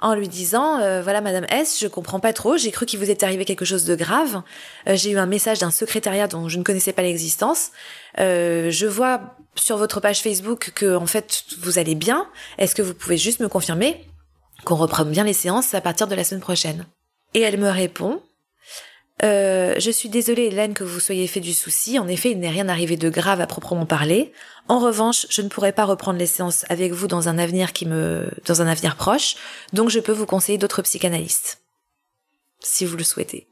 [0.00, 3.10] en lui disant euh, voilà madame S je comprends pas trop j'ai cru qu'il vous
[3.10, 4.42] est arrivé quelque chose de grave.
[4.88, 7.70] Euh, j'ai eu un message d'un secrétariat dont je ne connaissais pas l'existence.
[8.18, 12.26] Euh, je vois sur votre page Facebook que en fait vous allez bien.
[12.58, 14.04] Est-ce que vous pouvez juste me confirmer
[14.64, 16.86] qu'on reprenne bien les séances à partir de la semaine prochaine?
[17.34, 18.20] Et elle me répond
[19.22, 21.98] euh, je suis désolée, Hélène, que vous soyez fait du souci.
[21.98, 24.32] En effet, il n'est rien arrivé de grave à proprement parler.
[24.68, 27.86] En revanche, je ne pourrai pas reprendre les séances avec vous dans un avenir qui
[27.86, 29.36] me, dans un avenir proche.
[29.72, 31.62] Donc, je peux vous conseiller d'autres psychanalystes.
[32.60, 33.48] Si vous le souhaitez.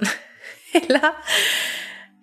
[0.74, 1.14] et là,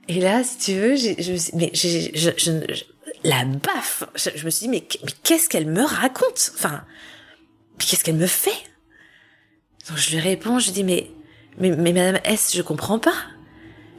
[0.08, 2.84] et là, si tu veux, je, mais je, je,
[3.24, 4.04] la baffe.
[4.16, 6.52] Je, me suis dit, mais, mais qu'est-ce qu'elle me raconte?
[6.56, 6.84] Enfin,
[7.80, 8.52] qu'est-ce qu'elle me fait?
[9.90, 11.12] Donc, je lui réponds, je dis, mais,
[11.58, 13.16] mais, mais Madame S, je comprends pas?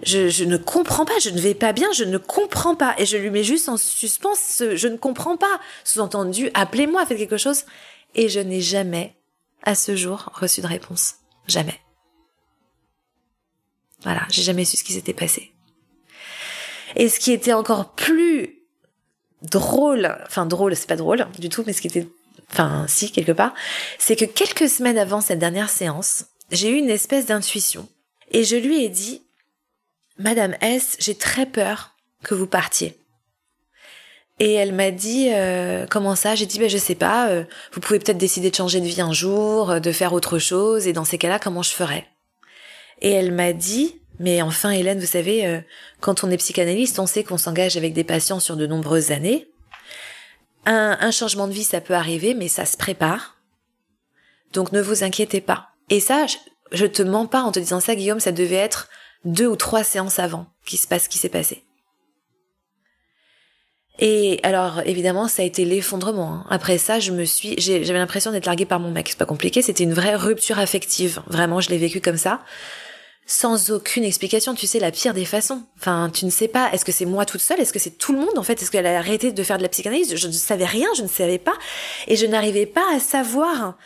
[0.04, 2.94] Je, je, ne comprends pas, je ne vais pas bien, je ne comprends pas.
[2.98, 5.60] Et je lui mets juste en suspens, ce, je ne comprends pas.
[5.84, 7.64] Sous-entendu, appelez-moi, faites quelque chose.
[8.14, 9.16] Et je n'ai jamais,
[9.62, 11.14] à ce jour, reçu de réponse.
[11.46, 11.80] Jamais.
[14.02, 15.52] Voilà, j'ai jamais su ce qui s'était passé.
[16.96, 18.62] Et ce qui était encore plus
[19.42, 22.08] drôle, enfin drôle, c'est pas drôle du tout, mais ce qui était,
[22.50, 23.54] enfin si, quelque part,
[23.98, 27.88] c'est que quelques semaines avant cette dernière séance, j'ai eu une espèce d'intuition.
[28.30, 29.22] Et je lui ai dit,
[30.18, 32.96] Madame S, j'ai très peur que vous partiez.
[34.38, 36.34] Et elle m'a dit euh, comment ça?
[36.34, 37.28] J'ai dit ben je sais pas.
[37.28, 40.38] Euh, vous pouvez peut-être décider de changer de vie un jour, euh, de faire autre
[40.38, 40.86] chose.
[40.86, 42.06] Et dans ces cas-là, comment je ferais?
[43.00, 45.62] Et elle m'a dit mais enfin Hélène, vous savez,
[46.00, 49.48] quand on est psychanalyste, on sait qu'on s'engage avec des patients sur de nombreuses années.
[50.66, 53.36] Un, un changement de vie, ça peut arriver, mais ça se prépare.
[54.52, 55.71] Donc ne vous inquiétez pas.
[55.92, 56.24] Et ça,
[56.72, 58.88] je, te mens pas en te disant ça, Guillaume, ça devait être
[59.26, 61.64] deux ou trois séances avant qui se passe, qui s'est passé.
[63.98, 66.32] Et alors, évidemment, ça a été l'effondrement.
[66.32, 66.46] Hein.
[66.48, 69.10] Après ça, je me suis, j'avais l'impression d'être larguée par mon mec.
[69.10, 69.60] C'est pas compliqué.
[69.60, 71.20] C'était une vraie rupture affective.
[71.26, 72.40] Vraiment, je l'ai vécu comme ça.
[73.24, 75.62] Sans aucune explication, tu sais, la pire des façons.
[75.78, 78.12] Enfin, tu ne sais pas, est-ce que c'est moi toute seule Est-ce que c'est tout
[78.12, 78.60] le monde en fait?
[78.60, 80.16] Est-ce qu'elle a arrêté de faire de la psychanalyse?
[80.16, 81.54] Je ne savais rien, je ne savais pas.
[82.08, 83.76] Et je n'arrivais pas à savoir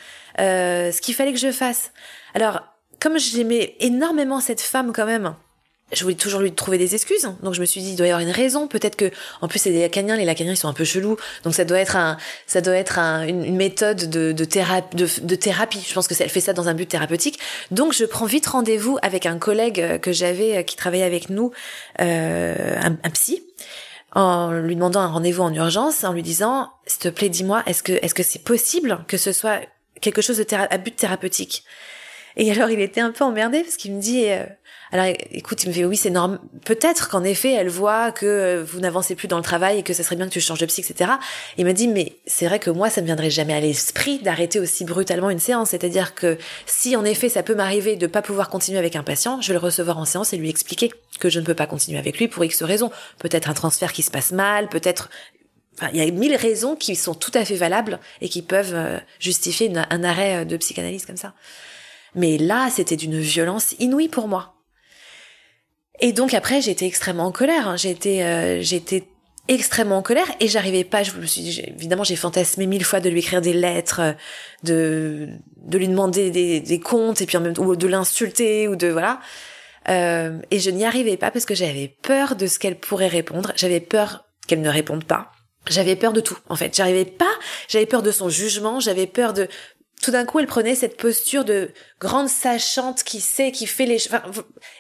[0.41, 1.93] euh, ce qu'il fallait que je fasse.
[2.35, 2.63] Alors,
[3.01, 5.37] comme j'aimais énormément cette femme quand même,
[5.93, 7.31] je voulais toujours lui trouver des excuses.
[7.43, 8.67] Donc je me suis dit, il doit y avoir une raison.
[8.67, 10.17] Peut-être que, en plus, c'est des lacaniens.
[10.17, 11.17] Les lacaniens, ils sont un peu chelous.
[11.45, 12.17] Donc ça doit être un,
[12.49, 15.85] ça doit être une, méthode de, de, thérapie, de, thérapie.
[15.87, 17.39] Je pense que elle fait ça dans un but thérapeutique.
[17.71, 21.31] Donc je prends vite rendez-vous avec un collègue euh, que j'avais, euh, qui travaillait avec
[21.31, 21.53] nous,
[22.01, 23.45] euh, un, un, psy,
[24.13, 27.85] en lui demandant un rendez-vous en urgence, en lui disant, s'il te plaît, dis-moi, est-ce
[27.85, 29.61] que, est-ce que c'est possible que ce soit
[30.01, 31.65] quelque chose de à but thérapeutique?
[32.37, 34.45] Et alors il était un peu emmerdé parce qu'il me dit, euh,
[34.93, 38.65] alors écoute, il me fait oui c'est normal, peut-être qu'en effet elle voit que euh,
[38.65, 40.67] vous n'avancez plus dans le travail et que ça serait bien que tu changes de
[40.67, 41.13] psy, etc.
[41.59, 44.61] Il me dit mais c'est vrai que moi ça ne viendrait jamais à l'esprit d'arrêter
[44.61, 48.49] aussi brutalement une séance, c'est-à-dire que si en effet ça peut m'arriver de pas pouvoir
[48.49, 51.41] continuer avec un patient, je vais le recevoir en séance et lui expliquer que je
[51.41, 54.33] ne peux pas continuer avec lui pour X raisons, peut-être un transfert qui se passe
[54.33, 55.11] mal, peut-être
[55.79, 58.75] Enfin, il y a mille raisons qui sont tout à fait valables et qui peuvent
[58.75, 61.35] euh, justifier un arrêt euh, de psychanalyse comme ça.
[62.15, 64.56] Mais là, c'était d'une violence inouïe pour moi.
[66.01, 67.69] Et donc après, j'étais extrêmement en colère.
[67.69, 67.77] Hein.
[67.77, 69.05] J'étais, euh, j'étais
[69.49, 71.03] extrêmement en colère et j'arrivais pas.
[71.03, 74.15] Je me suis évidemment, j'ai fantasmé mille fois de lui écrire des lettres,
[74.63, 78.89] de de lui demander des, comptes et puis en même ou de l'insulter ou de
[78.89, 79.21] voilà.
[79.89, 83.53] Euh, et je n'y arrivais pas parce que j'avais peur de ce qu'elle pourrait répondre.
[83.57, 85.33] J'avais peur qu'elle ne réponde pas
[85.69, 87.25] j'avais peur de tout en fait j'arrivais pas
[87.69, 89.49] j'avais peur de son jugement j'avais peur de
[90.03, 93.97] tout d'un coup elle prenait cette posture de grande sachante qui sait qui fait les
[94.07, 94.23] enfin,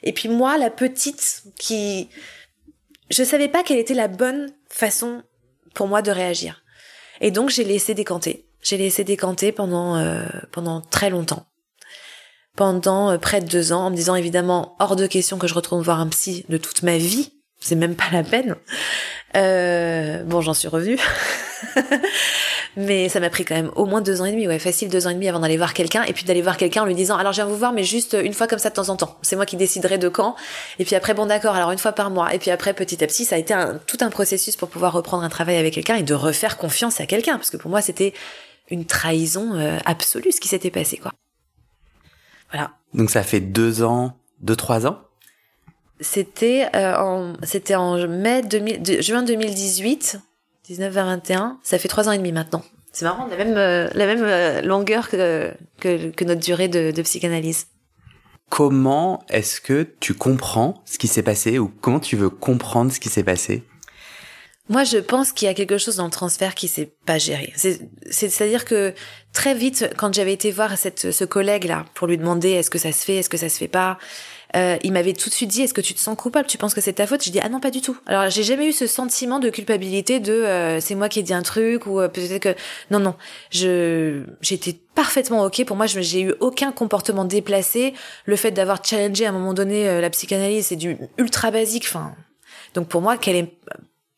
[0.02, 2.08] et puis moi la petite qui
[3.10, 5.22] je savais pas quelle était la bonne façon
[5.74, 6.62] pour moi de réagir
[7.20, 11.46] et donc j'ai laissé décanter J'ai laissé décanter pendant euh, pendant très longtemps.
[12.56, 15.54] Pendant euh, près de deux ans, en me disant évidemment hors de question que je
[15.54, 17.32] retourne voir un psy de toute ma vie.
[17.60, 18.56] C'est même pas la peine.
[19.36, 20.98] Euh, bon, j'en suis revenue.
[22.76, 25.06] mais ça m'a pris quand même au moins deux ans et demi, ouais, facile deux
[25.06, 27.16] ans et demi avant d'aller voir quelqu'un, et puis d'aller voir quelqu'un en lui disant,
[27.16, 29.18] alors je viens vous voir, mais juste une fois comme ça de temps en temps.
[29.22, 30.36] C'est moi qui déciderai de quand.
[30.78, 32.34] Et puis après, bon d'accord, alors une fois par mois.
[32.34, 34.92] Et puis après, petit à petit, ça a été un, tout un processus pour pouvoir
[34.92, 37.82] reprendre un travail avec quelqu'un et de refaire confiance à quelqu'un, parce que pour moi,
[37.82, 38.14] c'était
[38.70, 41.12] une trahison euh, absolue ce qui s'était passé, quoi.
[42.50, 42.70] Voilà.
[42.94, 45.05] Donc ça fait deux ans, deux trois ans.
[46.00, 50.18] C'était euh, en c'était en mai 2000, de- juin 2018,
[50.64, 51.58] 19 vers 21.
[51.62, 52.62] Ça fait trois ans et demi maintenant.
[52.92, 56.90] C'est marrant, la même euh, la même euh, longueur que, que que notre durée de,
[56.90, 57.66] de psychanalyse.
[58.48, 63.00] Comment est-ce que tu comprends ce qui s'est passé ou comment tu veux comprendre ce
[63.00, 63.64] qui s'est passé?
[64.68, 67.52] Moi, je pense qu'il y a quelque chose dans le transfert qui s'est pas géré.
[67.56, 67.80] C'est,
[68.10, 68.94] c'est, c'est-à-dire que
[69.32, 72.90] très vite, quand j'avais été voir cette, ce collègue-là pour lui demander est-ce que ça
[72.92, 73.96] se fait, est-ce que ça se fait pas,
[74.56, 76.74] euh, il m'avait tout de suite dit est-ce que tu te sens coupable, tu penses
[76.74, 77.22] que c'est ta faute?
[77.22, 77.96] Je dis ah non pas du tout.
[78.06, 81.34] Alors j'ai jamais eu ce sentiment de culpabilité de euh, c'est moi qui ai dit
[81.34, 82.54] un truc ou euh, peut-être que
[82.90, 83.14] non non.
[83.50, 85.64] Je j'étais parfaitement ok.
[85.66, 87.92] Pour moi j'ai eu aucun comportement déplacé.
[88.24, 91.84] Le fait d'avoir challengé à un moment donné euh, la psychanalyse c'est du ultra basique.
[91.86, 92.14] Enfin
[92.74, 93.52] donc pour moi qu'elle est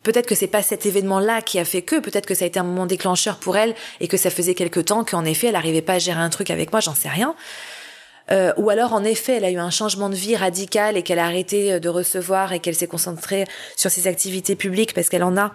[0.05, 2.59] Peut-être que c'est pas cet événement-là qui a fait que, peut-être que ça a été
[2.59, 5.83] un moment déclencheur pour elle et que ça faisait quelque temps qu'en effet elle arrivait
[5.83, 7.35] pas à gérer un truc avec moi, j'en sais rien.
[8.31, 11.19] Euh, ou alors en effet elle a eu un changement de vie radical et qu'elle
[11.19, 15.37] a arrêté de recevoir et qu'elle s'est concentrée sur ses activités publiques parce qu'elle en
[15.37, 15.53] a.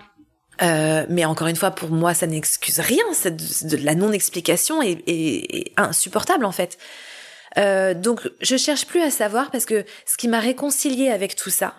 [0.61, 3.03] Euh, mais encore une fois, pour moi, ça n'excuse rien.
[3.25, 6.77] De, de la non-explication est, est, est insupportable en fait.
[7.57, 11.49] Euh, donc, je cherche plus à savoir parce que ce qui m'a réconcilié avec tout
[11.49, 11.75] ça,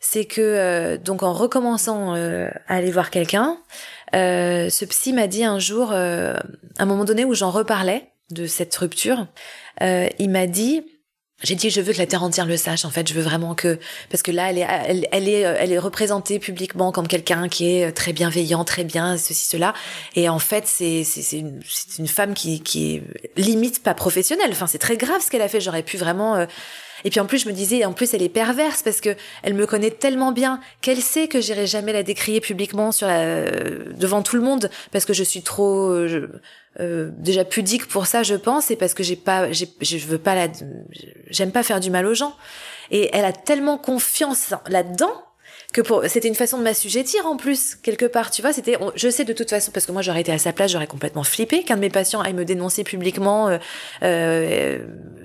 [0.00, 3.58] c'est que euh, donc en recommençant euh, à aller voir quelqu'un,
[4.14, 6.34] euh, ce psy m'a dit un jour, euh,
[6.78, 9.26] à un moment donné où j'en reparlais de cette rupture,
[9.82, 10.82] euh, il m'a dit
[11.42, 13.56] j'ai dit je veux que la terre entière le sache en fait je veux vraiment
[13.56, 14.66] que parce que là elle est
[15.10, 19.48] elle, est elle est représentée publiquement comme quelqu'un qui est très bienveillant très bien ceci
[19.48, 19.74] cela.
[20.14, 23.02] Et en fait c'est c'est une c'est une femme qui qui est
[23.36, 24.50] limite pas professionnelle.
[24.52, 25.60] Enfin c'est très grave ce qu'elle a fait.
[25.60, 26.46] J'aurais pu vraiment euh,
[27.04, 29.54] et puis en plus, je me disais, en plus, elle est perverse parce que elle
[29.54, 34.22] me connaît tellement bien qu'elle sait que j'irai jamais la décrier publiquement sur euh, devant
[34.22, 36.40] tout le monde parce que je suis trop euh,
[36.80, 40.18] euh, déjà pudique pour ça, je pense, et parce que j'ai pas, j'ai, je veux
[40.18, 40.48] pas la,
[41.28, 42.34] j'aime pas faire du mal aux gens.
[42.90, 45.12] Et elle a tellement confiance là-dedans
[45.72, 49.08] que pour c'était une façon de m'assujettir en plus quelque part tu vois c'était je
[49.08, 51.64] sais de toute façon parce que moi j'aurais été à sa place j'aurais complètement flippé
[51.64, 53.58] qu'un de mes patients aille me dénoncer publiquement euh,
[54.02, 54.78] euh,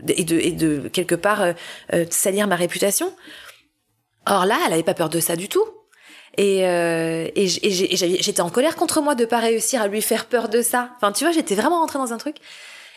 [0.07, 1.53] et de et de quelque part euh,
[1.93, 3.13] euh, salir ma réputation
[4.25, 5.65] or là elle avait pas peur de ça du tout
[6.38, 10.50] et, euh, et, j'étais en colère contre moi de pas réussir à lui faire peur
[10.50, 12.38] de ça enfin tu vois j'étais vraiment rentrée dans un truc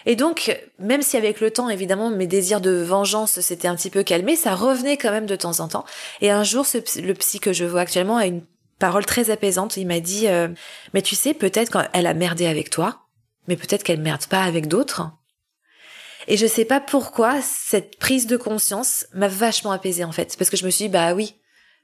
[0.07, 3.90] et donc, même si avec le temps, évidemment, mes désirs de vengeance s'étaient un petit
[3.90, 5.85] peu calmés, ça revenait quand même de temps en temps.
[6.20, 8.42] Et un jour, ce, le psy que je vois actuellement a une
[8.79, 9.76] parole très apaisante.
[9.76, 10.48] Il m'a dit, euh,
[10.94, 13.03] mais tu sais, peut-être qu'elle a merdé avec toi,
[13.46, 15.11] mais peut-être qu'elle merde pas avec d'autres.
[16.29, 20.50] Et je sais pas pourquoi cette prise de conscience m'a vachement apaisée en fait, parce
[20.50, 21.35] que je me suis dit, bah oui,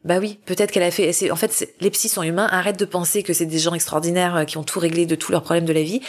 [0.06, 1.32] bah oui, peut-être qu'elle a fait.
[1.32, 2.46] En fait, les psys sont humains.
[2.52, 5.32] Arrête de penser que c'est des gens extraordinaires euh, qui ont tout réglé de tous
[5.32, 6.00] leurs problèmes de la vie.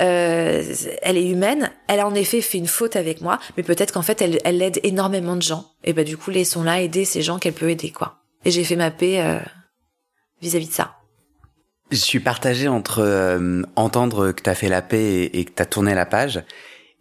[0.00, 0.64] Euh,
[1.02, 1.70] elle est humaine.
[1.86, 4.62] Elle a en effet fait une faute avec moi, mais peut-être qu'en fait, elle, elle
[4.62, 5.66] aide énormément de gens.
[5.84, 8.22] Et bah du coup, laissons-la aider ces gens qu'elle peut aider, quoi.
[8.46, 9.38] Et j'ai fait ma paix euh,
[10.40, 10.96] vis-à-vis de ça.
[11.90, 13.38] Je suis partagé entre
[13.76, 16.42] entendre que t'as fait la paix et, et que t'as tourné la page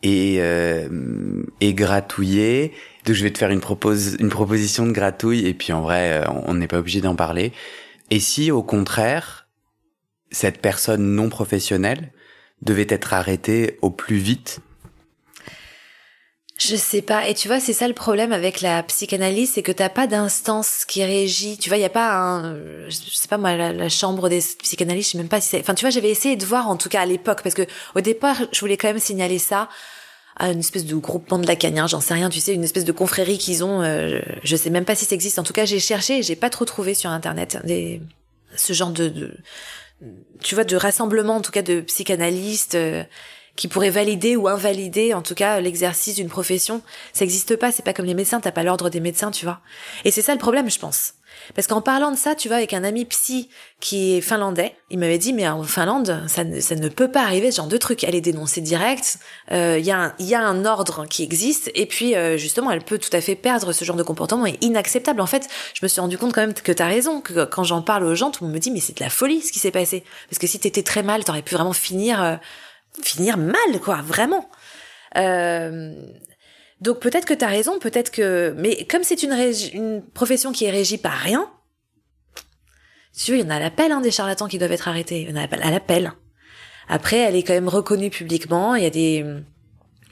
[0.03, 2.73] et, euh, et gratouiller.
[3.05, 6.21] Donc je vais te faire une, propose, une proposition de gratouille et puis en vrai,
[6.21, 7.51] euh, on n'est pas obligé d'en parler.
[8.09, 9.47] Et si au contraire,
[10.31, 12.11] cette personne non professionnelle
[12.61, 14.61] devait être arrêtée au plus vite
[16.63, 17.27] Je sais pas.
[17.27, 20.85] Et tu vois, c'est ça le problème avec la psychanalyse, c'est que t'as pas d'instance
[20.85, 21.57] qui régit.
[21.57, 22.53] Tu vois, il y a pas un,
[22.87, 25.59] je sais pas moi, la, chambre des psychanalystes, je sais même pas si c'est.
[25.59, 27.63] Enfin, tu vois, j'avais essayé de voir en tout cas à l'époque, parce que
[27.95, 29.69] au départ, je voulais quand même signaler ça
[30.37, 32.91] à une espèce de groupement de lacaniens, j'en sais rien, tu sais, une espèce de
[32.91, 33.81] confrérie qu'ils ont.
[33.81, 35.39] euh, je sais même pas si ça existe.
[35.39, 38.01] En tout cas, j'ai cherché et j'ai pas trop trouvé sur internet des
[38.55, 39.37] ce genre de, de
[40.43, 42.75] tu vois, de rassemblement en tout cas de psychanalystes.
[42.75, 43.03] euh,
[43.55, 46.81] qui pourrait valider ou invalider en tout cas l'exercice d'une profession.
[47.13, 49.59] Ça n'existe pas, c'est pas comme les médecins, t'as pas l'ordre des médecins, tu vois.
[50.05, 51.13] Et c'est ça le problème, je pense.
[51.55, 53.49] Parce qu'en parlant de ça, tu vois, avec un ami psy
[53.79, 57.57] qui est finlandais, il m'avait dit, mais en Finlande, ça ne, peut pas arriver ce
[57.57, 58.03] genre de truc.
[58.03, 59.17] Elle est dénoncée direct,
[59.51, 62.37] euh, il y, a un- il y a un ordre qui existe, et puis euh,
[62.37, 65.21] justement, elle peut tout à fait perdre ce genre de comportement est inacceptable.
[65.21, 67.81] En fait, je me suis rendu compte quand même que t'as raison, que quand j'en
[67.81, 69.59] parle aux gens, tout le monde me dit, mais c'est de la folie ce qui
[69.59, 70.03] s'est passé.
[70.29, 72.21] Parce que si t'étais très mal, t'aurais pu vraiment finir...
[72.21, 72.35] euh,
[73.03, 74.49] finir mal, quoi, vraiment.
[75.17, 75.93] Euh,
[76.79, 80.97] donc peut-être que t'as raison, peut-être que, mais comme c'est une, profession qui est régie
[80.97, 81.49] par rien,
[83.15, 85.21] tu veux, il y en a à l'appel hein, des charlatans qui doivent être arrêtés.
[85.21, 86.13] Il y en a à l'appel.
[86.87, 88.73] Après, elle est quand même reconnue publiquement.
[88.75, 89.25] Il y a des,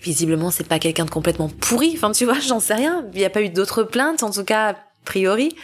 [0.02, 1.94] visiblement, c'est pas quelqu'un de complètement pourri.
[1.96, 3.06] Enfin, tu vois, j'en sais rien.
[3.14, 4.76] Il n'y a pas eu d'autres plaintes, en tout cas, a
[5.06, 5.56] priori.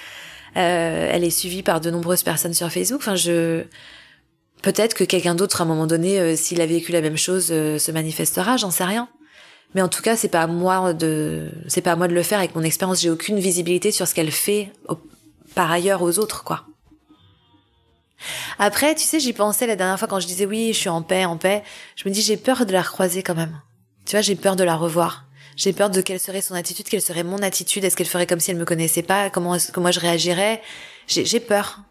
[0.57, 3.01] Euh, elle est suivie par de nombreuses personnes sur Facebook.
[3.01, 3.63] Enfin, je,
[4.65, 7.49] peut-être que quelqu'un d'autre, à un moment donné, euh, s'il a vécu la même chose,
[7.51, 8.57] euh, se manifestera.
[8.57, 9.07] J'en sais rien.
[9.75, 12.23] Mais en tout cas, c'est pas à moi de, c'est pas à moi de le
[12.23, 12.39] faire.
[12.39, 14.71] Avec mon expérience, j'ai aucune visibilité sur ce qu'elle fait
[15.53, 16.65] par ailleurs aux autres, quoi.
[18.57, 21.03] Après, tu sais, j'y pensais la dernière fois quand je disais oui, je suis en
[21.03, 21.61] paix, en paix.
[21.95, 23.61] Je me dis, j'ai peur de la recroiser quand même.
[24.05, 25.25] Tu vois, j'ai peur de la revoir.
[25.57, 27.83] J'ai peur de quelle serait son attitude, quelle serait mon attitude.
[27.83, 29.29] Est-ce qu'elle ferait comme si elle me connaissait pas?
[29.29, 30.61] Comment moi je réagirais?
[31.07, 31.81] J'ai peur.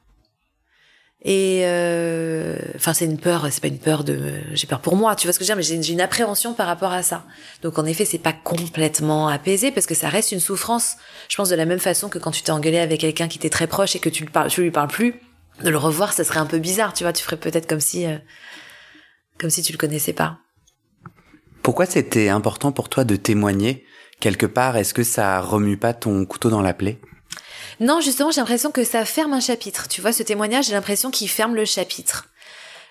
[1.27, 3.47] Et euh, enfin, c'est une peur.
[3.51, 4.35] C'est pas une peur de.
[4.53, 5.17] J'ai peur pour moi.
[5.17, 7.25] Tu vois ce que je veux dire Mais j'ai une appréhension par rapport à ça.
[7.63, 10.97] Donc en effet, c'est pas complètement apaisé parce que ça reste une souffrance.
[11.31, 13.49] Je pense de la même façon que quand tu t'es engueulé avec quelqu'un qui t'est
[13.49, 15.15] très proche et que tu le parles, tu lui parles plus,
[15.63, 16.93] de le revoir, ça serait un peu bizarre.
[16.93, 18.19] Tu vois, tu ferais peut-être comme si, euh,
[19.39, 20.39] comme si tu le connaissais pas.
[21.63, 23.87] Pourquoi c'était important pour toi de témoigner
[24.21, 24.77] quelque part?
[24.77, 26.99] Est-ce que ça remue pas ton couteau dans la plaie?
[27.81, 29.89] Non, justement, j'ai l'impression que ça ferme un chapitre.
[29.89, 32.27] Tu vois, ce témoignage, j'ai l'impression qu'il ferme le chapitre.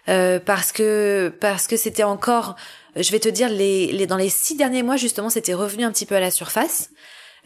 [0.09, 2.55] Euh, parce que parce que c'était encore,
[2.97, 5.91] je vais te dire, les, les dans les six derniers mois, justement, c'était revenu un
[5.91, 6.89] petit peu à la surface.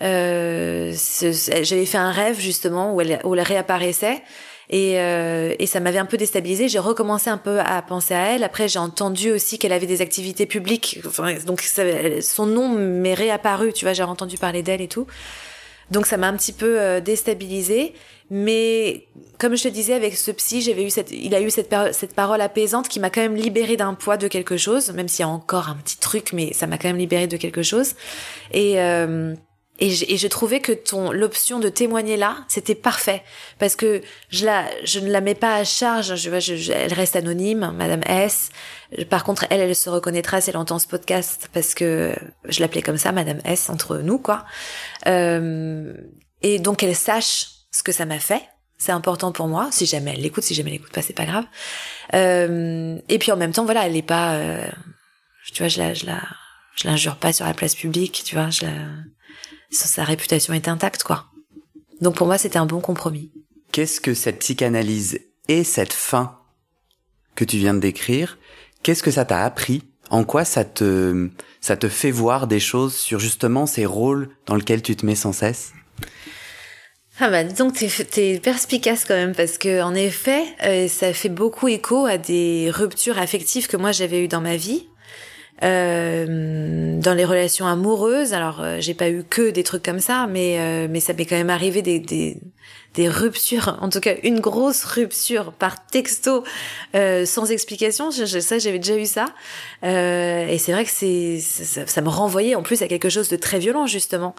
[0.02, 0.94] Euh,
[1.62, 4.22] J'avais fait un rêve, justement, où elle, où elle réapparaissait.
[4.70, 6.68] Et, euh, et ça m'avait un peu déstabilisée.
[6.68, 8.44] J'ai recommencé un peu à penser à elle.
[8.44, 11.00] Après, j'ai entendu aussi qu'elle avait des activités publiques.
[11.08, 11.84] Enfin, donc, ça-
[12.22, 13.72] son nom m'est réapparu.
[13.72, 15.08] Tu vois, j'ai entendu parler d'elle et tout.
[15.92, 17.94] Donc ça m'a un petit peu euh, déstabilisée,
[18.30, 19.08] mais
[19.38, 22.14] comme je te disais avec ce psy, j'avais eu cette, il a eu cette, cette
[22.14, 25.24] parole apaisante qui m'a quand même libérée d'un poids de quelque chose, même s'il y
[25.24, 27.94] a encore un petit truc, mais ça m'a quand même libérée de quelque chose.
[28.52, 29.34] Et euh,
[29.80, 33.24] et, je, et je trouvais que ton l'option de témoigner là, c'était parfait
[33.60, 36.16] parce que je la, je ne la mets pas à charge.
[36.16, 38.50] Je je, je- elle reste anonyme, Madame S.
[39.10, 42.16] Par contre, elle, elle se reconnaîtra si elle entend ce podcast parce que
[42.46, 44.46] je l'appelais comme ça, Madame S, entre nous, quoi.
[45.08, 45.94] Euh,
[46.42, 48.42] et donc elle sache ce que ça m'a fait.
[48.80, 49.70] C'est important pour moi.
[49.72, 51.46] Si jamais elle l'écoute, si jamais elle l'écoute pas, c'est pas grave.
[52.14, 54.68] Euh, et puis en même temps, voilà, elle est pas, euh,
[55.54, 56.22] tu vois, je la, je la,
[56.76, 58.72] je l'injure pas sur la place publique, tu vois, je la,
[59.70, 61.26] sa, sa réputation est intacte, quoi.
[62.02, 63.32] Donc pour moi, c'était un bon compromis.
[63.72, 66.38] Qu'est-ce que cette psychanalyse et cette fin
[67.36, 68.38] que tu viens de décrire,
[68.84, 69.84] qu'est-ce que ça t'a appris?
[70.10, 74.56] En quoi ça te, ça te fait voir des choses sur justement ces rôles dans
[74.56, 75.74] lesquels tu te mets sans cesse?
[77.20, 81.30] Ah bah donc t'es, t'es perspicace quand même parce que en effet euh, ça fait
[81.30, 84.88] beaucoup écho à des ruptures affectives que moi j'avais eues dans ma vie.
[85.64, 90.28] Euh, dans les relations amoureuses, alors euh, j'ai pas eu que des trucs comme ça,
[90.28, 92.38] mais euh, mais ça m'est quand même arrivé des, des
[92.94, 96.44] des ruptures, en tout cas une grosse rupture par texto
[96.96, 98.10] euh, sans explication.
[98.12, 99.26] Ça j'avais déjà eu ça,
[99.84, 103.30] Euh, et c'est vrai que c'est ça, ça me renvoyait en plus à quelque chose
[103.30, 104.34] de très violent justement.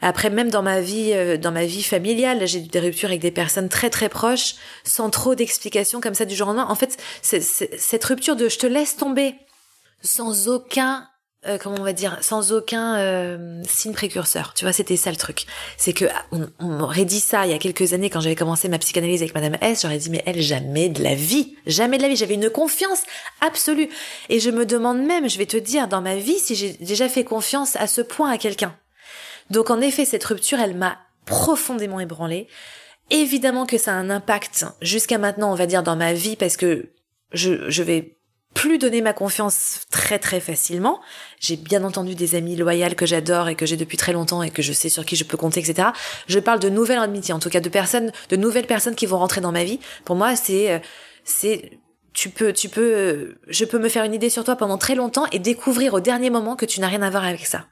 [0.00, 3.32] Après même dans ma vie dans ma vie familiale, j'ai eu des ruptures avec des
[3.32, 4.54] personnes très très proches,
[4.84, 6.66] sans trop d'explications comme ça du jour au lendemain.
[6.68, 9.34] En fait, c'est- c'est- cette rupture de je te laisse tomber
[10.04, 11.08] sans aucun
[11.46, 14.54] euh, comment on va dire sans aucun euh, signe précurseur.
[14.54, 15.44] Tu vois c'était ça le truc.
[15.76, 18.68] C'est que on, on m'aurait dit ça il y a quelques années quand j'avais commencé
[18.68, 19.82] ma psychanalyse avec madame S.
[19.82, 21.54] J'aurais dit mais elle jamais de la vie.
[21.66, 22.16] Jamais de la vie.
[22.16, 23.02] J'avais une confiance
[23.42, 23.90] absolue.
[24.30, 27.10] Et je me demande même je vais te dire dans ma vie si j'ai déjà
[27.10, 28.74] fait confiance à ce point à quelqu'un.
[29.50, 32.48] Donc en effet cette rupture elle m'a profondément ébranlée.
[33.10, 36.56] Évidemment que ça a un impact jusqu'à maintenant on va dire dans ma vie parce
[36.56, 36.94] que
[37.34, 38.13] je, je vais
[38.54, 41.00] plus donner ma confiance très très facilement.
[41.40, 44.50] J'ai bien entendu des amis loyales que j'adore et que j'ai depuis très longtemps et
[44.50, 45.88] que je sais sur qui je peux compter, etc.
[46.28, 49.18] Je parle de nouvelles amitiés, en tout cas de personnes, de nouvelles personnes qui vont
[49.18, 49.80] rentrer dans ma vie.
[50.04, 50.78] Pour moi, c'est, euh,
[51.24, 51.78] c'est,
[52.14, 54.94] tu peux, tu peux, euh, je peux me faire une idée sur toi pendant très
[54.94, 57.66] longtemps et découvrir au dernier moment que tu n'as rien à voir avec ça.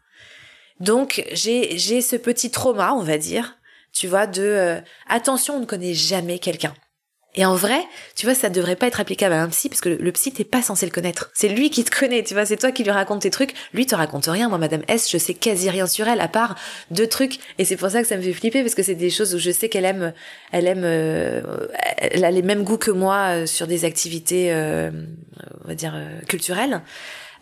[0.81, 3.57] Donc j'ai, j'ai ce petit trauma, on va dire,
[3.93, 6.75] tu vois, de euh, attention, on ne connaît jamais quelqu'un.
[7.35, 7.81] Et en vrai,
[8.15, 10.45] tu vois, ça devrait pas être applicable à un psy parce que le, psy t'es
[10.45, 11.31] pas censé le connaître.
[11.33, 13.55] C'est lui qui te connaît, tu vois, c'est toi qui lui raconte tes trucs.
[13.73, 14.51] Lui te raconte rien.
[14.51, 16.57] Moi, Madame S, je sais quasi rien sur elle à part
[16.91, 17.39] deux trucs.
[17.59, 19.39] Et c'est pour ça que ça me fait flipper parce que c'est des choses où
[19.39, 20.13] je sais qu'elle aime,
[20.53, 21.41] elle aime, euh,
[21.97, 24.91] elle a les mêmes goûts que moi euh, sur des activités, euh,
[25.65, 26.83] on va dire euh, culturelles.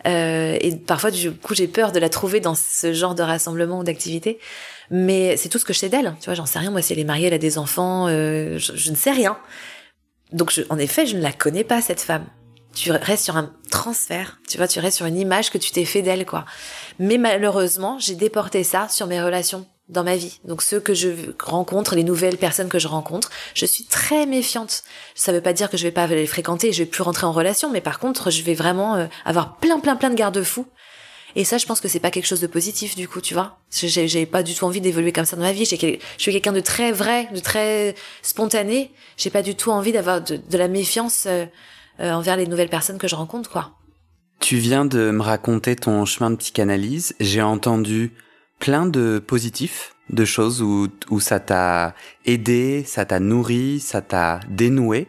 [0.07, 3.79] Euh, et parfois, du coup, j'ai peur de la trouver dans ce genre de rassemblement
[3.79, 4.39] ou d'activité.
[4.89, 6.15] Mais c'est tout ce que je sais d'elle.
[6.19, 6.71] Tu vois, j'en sais rien.
[6.71, 9.37] Moi, si elle est mariée, elle a des enfants, euh, je ne sais rien.
[10.31, 12.25] Donc, je, en effet, je ne la connais pas, cette femme.
[12.73, 15.85] tu restes sur un transfert, tu vois, tu restes sur une image que tu t'es
[15.85, 16.45] fait d'elle, quoi.
[16.99, 20.39] Mais malheureusement, j'ai déporté ça sur mes relations dans ma vie.
[20.45, 21.09] Donc ceux que je
[21.43, 24.83] rencontre, les nouvelles personnes que je rencontre, je suis très méfiante.
[25.15, 27.31] Ça veut pas dire que je vais pas les fréquenter, je vais plus rentrer en
[27.31, 30.65] relation, mais par contre, je vais vraiment euh, avoir plein plein plein de garde-fous.
[31.35, 33.59] Et ça, je pense que c'est pas quelque chose de positif du coup, tu vois.
[33.71, 35.65] J'ai, pas du tout envie d'évoluer comme ça dans ma vie.
[35.65, 38.91] Je suis quelqu'un de très vrai, de très spontané.
[39.17, 41.45] J'ai pas du tout envie d'avoir de, de la méfiance euh,
[41.99, 43.71] euh, envers les nouvelles personnes que je rencontre, quoi.
[44.39, 47.15] Tu viens de me raconter ton chemin de psychanalyse.
[47.19, 48.11] J'ai entendu
[48.59, 51.93] plein de positifs, de choses où, où ça t'a
[52.25, 55.07] aidé, ça t'a nourri, ça t'a dénoué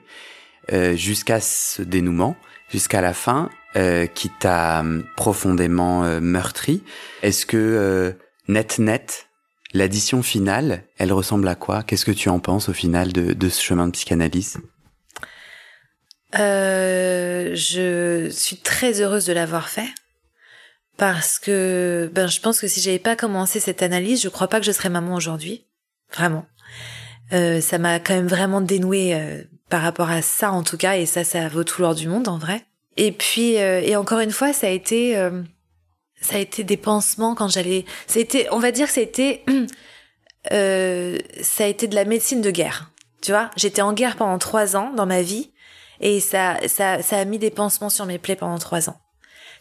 [0.73, 2.37] euh, jusqu'à ce dénouement,
[2.69, 6.83] jusqu'à la fin, euh, qui t'a hum, profondément euh, meurtri.
[7.23, 8.13] Est-ce que euh,
[8.49, 9.29] net net,
[9.73, 11.83] l'addition finale, elle ressemble à quoi?
[11.83, 14.59] Qu'est-ce que tu en penses au final de, de ce chemin de psychanalyse?
[16.39, 19.89] Euh, Je suis très heureuse de l'avoir fait
[20.97, 24.61] parce que ben je pense que si j'avais pas commencé cette analyse, je crois pas
[24.61, 25.67] que je serais maman aujourd'hui,
[26.13, 26.47] vraiment.
[27.33, 30.97] Euh, ça m'a quand même vraiment dénoué euh, par rapport à ça en tout cas,
[30.97, 32.67] et ça, ça vaut tout l'or du monde en vrai.
[32.97, 35.43] Et puis euh, et encore une fois, ça a été euh,
[36.21, 37.85] ça a été des pansements quand j'allais.
[38.15, 39.45] Été, on va dire que été
[40.53, 42.91] euh, ça a été de la médecine de guerre.
[43.23, 45.53] Tu vois, j'étais en guerre pendant trois ans dans ma vie,
[46.01, 49.01] et ça ça ça a mis des pansements sur mes plaies pendant trois ans.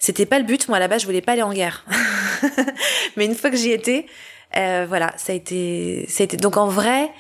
[0.01, 0.67] C'était pas le but.
[0.67, 1.85] Moi, base, je voulais pas aller en guerre.
[3.15, 4.07] Mais une fois que j'y étais,
[4.57, 6.37] euh, voilà, ça a été, ça a été.
[6.37, 7.11] Donc en vrai,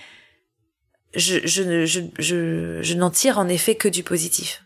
[1.13, 4.63] je, je, je, je, je n'en tire en effet que du positif.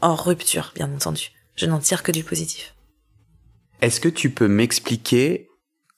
[0.00, 1.30] En rupture, bien entendu.
[1.56, 2.74] Je n'en tire que du positif.
[3.80, 5.48] Est-ce que tu peux m'expliquer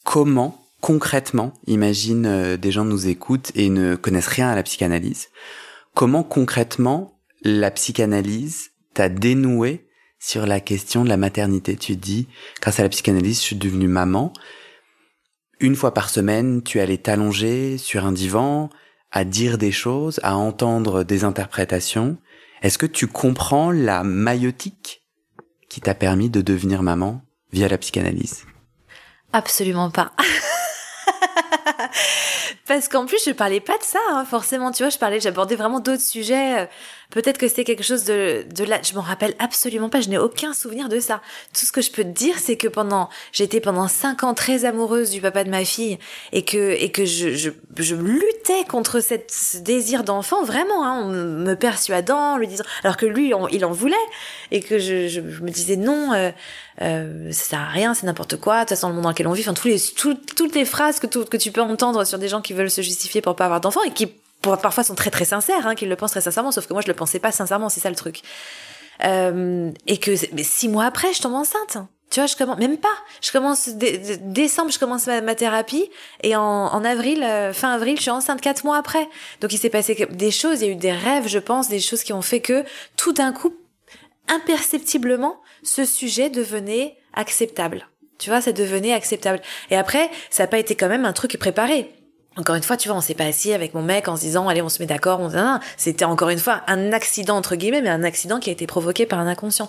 [0.04, 5.28] comment, concrètement, imagine euh, des gens nous écoutent et ne connaissent rien à la psychanalyse,
[5.94, 9.86] comment concrètement la psychanalyse t'a dénoué
[10.18, 11.76] sur la question de la maternité?
[11.76, 12.26] Tu dis,
[12.60, 14.32] grâce à la psychanalyse, je suis devenue maman.
[15.58, 18.70] Une fois par semaine, tu allais t'allonger sur un divan,
[19.10, 22.16] à dire des choses, à entendre des interprétations.
[22.62, 25.02] Est-ce que tu comprends la maïotique
[25.70, 28.44] qui t'a permis de devenir maman via la psychanalyse?
[29.32, 30.12] Absolument pas.
[32.66, 34.72] Parce qu'en plus, je parlais pas de ça, hein, forcément.
[34.72, 36.68] Tu vois, je parlais, j'abordais vraiment d'autres sujets.
[37.10, 38.80] Peut-être que c'était quelque chose de, de là.
[38.82, 40.00] Je m'en rappelle absolument pas.
[40.00, 41.20] Je n'ai aucun souvenir de ça.
[41.52, 44.64] Tout ce que je peux te dire, c'est que pendant, j'étais pendant cinq ans très
[44.64, 45.98] amoureuse du papa de ma fille
[46.32, 51.02] et que, et que je, je, je luttais contre cette, ce désir d'enfant, vraiment, hein,
[51.02, 53.94] en me persuadant, lui disant, alors que lui, il en voulait
[54.50, 56.30] et que je, je, je me disais non, euh,
[56.82, 58.56] euh, ça sert à rien, c'est n'importe quoi.
[58.56, 60.64] De toute façon, le monde dans lequel on vit, enfin, tous les, tout- toutes les
[60.64, 63.36] phrases que, tout- que tu peux entendre sur des gens qui veulent se justifier pour
[63.36, 64.06] pas avoir d'enfants et qui
[64.42, 66.88] parfois sont très très sincères, hein, qu'ils le pensent très sincèrement, sauf que moi je
[66.88, 68.22] le pensais pas sincèrement, c'est ça le truc.
[69.04, 71.78] Euh, et que mais six mois après, je tombe enceinte.
[72.10, 72.88] Tu vois, je commence même pas.
[73.22, 75.88] Je commence dé- dé- décembre, je commence ma, thérapie
[76.24, 79.08] et en, en avril, euh, fin avril, je suis enceinte quatre mois après.
[79.40, 81.78] Donc il s'est passé des choses, il y a eu des rêves, je pense, des
[81.78, 82.64] choses qui ont fait que
[82.96, 83.54] tout d'un coup,
[84.26, 87.86] imperceptiblement, ce sujet devenait acceptable.
[88.18, 89.40] Tu vois, ça devenait acceptable.
[89.70, 91.94] Et après, ça n'a pas été quand même un truc préparé.
[92.36, 94.48] Encore une fois, tu vois, on s'est pas assis avec mon mec en se disant,
[94.48, 95.58] allez, on se met d'accord, on non.
[95.76, 99.04] C'était encore une fois un accident, entre guillemets, mais un accident qui a été provoqué
[99.04, 99.68] par un inconscient.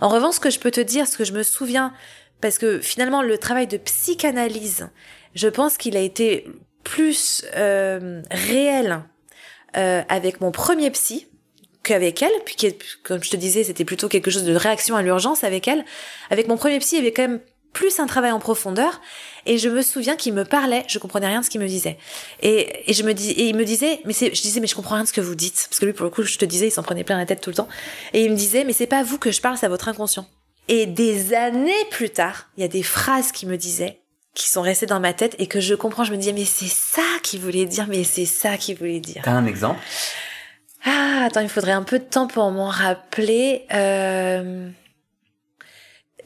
[0.00, 1.92] En revanche, ce que je peux te dire, ce que je me souviens,
[2.40, 4.88] parce que finalement, le travail de psychanalyse,
[5.34, 6.46] je pense qu'il a été
[6.84, 9.02] plus euh, réel
[9.76, 11.26] euh, avec mon premier psy
[11.82, 12.56] qu'avec elle, puis
[13.02, 15.84] comme je te disais, c'était plutôt quelque chose de réaction à l'urgence avec elle.
[16.30, 17.40] Avec mon premier psy, il y avait quand même
[17.76, 19.02] plus un travail en profondeur
[19.44, 21.98] et je me souviens qu'il me parlait je comprenais rien de ce qu'il me disait.
[22.40, 24.74] Et, et je me dis et il me disait mais c'est je disais mais je
[24.74, 26.46] comprends rien de ce que vous dites parce que lui pour le coup je te
[26.46, 27.68] disais il s'en prenait plein la tête tout le temps.
[28.14, 29.88] Et il me disait mais c'est pas à vous que je parle c'est à votre
[29.88, 30.26] inconscient.
[30.68, 34.00] Et des années plus tard il y a des phrases qu'il me disait
[34.32, 36.04] qui sont restées dans ma tête et que je comprends.
[36.04, 39.20] Je me disais mais c'est ça qu'il voulait dire mais c'est ça qu'il voulait dire.
[39.22, 39.80] T'as un exemple?
[40.86, 43.66] Ah, attends, il faudrait un peu de temps pour m'en rappeler.
[43.74, 44.70] Euh...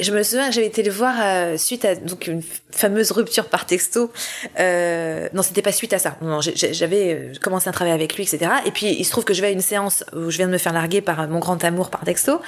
[0.00, 3.46] Je me souviens que j'avais été le voir euh, suite à donc une fameuse rupture
[3.46, 4.10] par texto.
[4.58, 5.28] Euh...
[5.32, 6.16] Non, c'était pas suite à ça.
[6.22, 8.50] Non, j'avais euh, commencé un travail avec lui, etc.
[8.66, 10.52] Et puis il se trouve que je vais à une séance où je viens de
[10.52, 12.40] me faire larguer par mon grand amour par texto,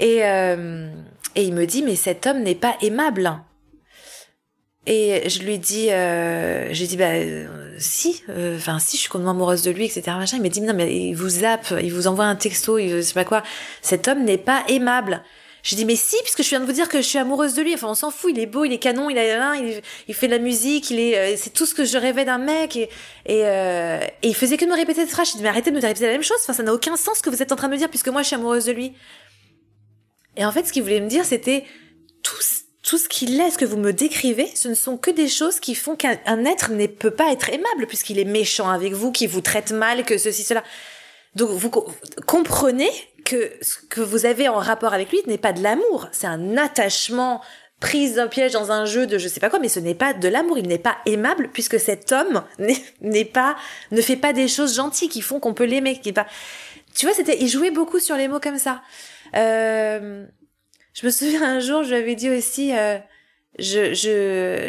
[0.00, 0.88] et euh...
[1.34, 3.38] et il me dit mais cet homme n'est pas aimable.
[4.90, 7.46] Et je lui dis, euh, j'ai dit bah euh,
[7.78, 10.16] si, euh, enfin si, je suis complètement amoureuse de lui, etc.
[10.32, 13.00] Il m'a dit non mais il vous zappe, il vous envoie un texto, il je
[13.02, 13.42] sais pas quoi.
[13.82, 15.22] Cet homme n'est pas aimable.
[15.62, 17.62] J'ai dit mais si, puisque je viens de vous dire que je suis amoureuse de
[17.62, 17.74] lui.
[17.74, 20.26] Enfin on s'en fout, il est beau, il est canon, il a, il, il fait
[20.28, 22.76] de la musique, il est, euh, c'est tout ce que je rêvais d'un mec.
[22.76, 22.88] Et
[23.26, 25.28] et, euh, et il faisait que de me répéter cette phrase.
[25.32, 26.38] J'ai dit mais arrêtez de me répéter la même chose.
[26.42, 28.08] Enfin ça n'a aucun sens ce que vous êtes en train de me dire puisque
[28.08, 28.92] moi je suis amoureuse de lui.
[30.36, 31.64] Et en fait, ce qu'il voulait me dire, c'était
[32.22, 32.36] tout,
[32.84, 35.58] tout ce qu'il est, ce que vous me décrivez, ce ne sont que des choses
[35.58, 39.10] qui font qu'un un être ne peut pas être aimable puisqu'il est méchant avec vous,
[39.10, 40.62] qui vous traite mal, que ceci, cela.
[41.34, 41.92] Donc vous co-
[42.26, 42.90] comprenez
[43.28, 46.56] que ce que vous avez en rapport avec lui n'est pas de l'amour, c'est un
[46.56, 47.42] attachement
[47.78, 50.14] prise d'un piège dans un jeu de je sais pas quoi, mais ce n'est pas
[50.14, 52.42] de l'amour, il n'est pas aimable puisque cet homme
[53.02, 53.56] n'est- pas,
[53.90, 56.26] ne fait pas des choses gentilles qui font qu'on peut l'aimer, qui pas.
[56.94, 58.80] Tu vois, c'était, il jouait beaucoup sur les mots comme ça.
[59.36, 60.24] Euh,
[60.94, 62.96] je me souviens un jour, je lui avais dit aussi, euh,
[63.58, 63.92] je,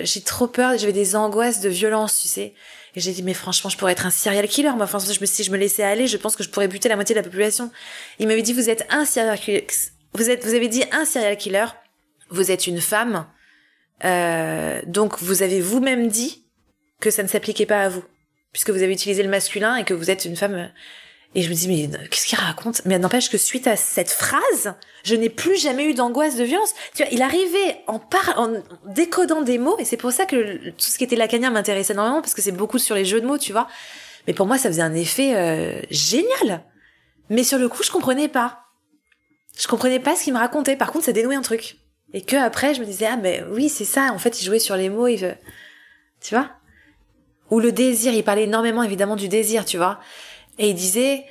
[0.03, 2.53] j'ai trop peur, j'avais des angoisses de violence, tu sais.
[2.95, 4.71] Et j'ai dit, mais franchement, je pourrais être un serial killer.
[4.71, 6.89] Moi, franchement, je me, si je me laissais aller, je pense que je pourrais buter
[6.89, 7.71] la moitié de la population.
[8.17, 9.67] Il m'avait dit, vous êtes un serial killer.
[10.13, 11.65] Vous êtes, vous avez dit un serial killer.
[12.29, 13.27] Vous êtes une femme.
[14.03, 16.45] Euh, donc, vous avez vous-même dit
[16.99, 18.03] que ça ne s'appliquait pas à vous.
[18.51, 20.71] Puisque vous avez utilisé le masculin et que vous êtes une femme.
[21.35, 22.81] Et je me dis, mais qu'est-ce qu'il raconte?
[22.85, 24.73] Mais n'empêche que suite à cette phrase,
[25.03, 26.73] je n'ai plus jamais eu d'angoisse de violence.
[26.95, 30.69] Tu vois, il arrivait en par, en décodant des mots, et c'est pour ça que
[30.69, 33.27] tout ce qui était lacanien m'intéressait énormément, parce que c'est beaucoup sur les jeux de
[33.27, 33.67] mots, tu vois.
[34.25, 36.63] Mais pour moi, ça faisait un effet euh, génial.
[37.29, 38.63] Mais sur le coup, je comprenais pas.
[39.57, 40.75] Je comprenais pas ce qu'il me racontait.
[40.75, 41.77] Par contre, ça dénouait un truc.
[42.13, 44.11] Et que après, je me disais, ah, mais oui, c'est ça.
[44.13, 45.37] En fait, il jouait sur les mots, il.
[46.21, 46.49] Tu vois?
[47.51, 48.13] Ou le désir.
[48.13, 49.99] Il parlait énormément, évidemment, du désir, tu vois.
[50.59, 51.25] Et il disait,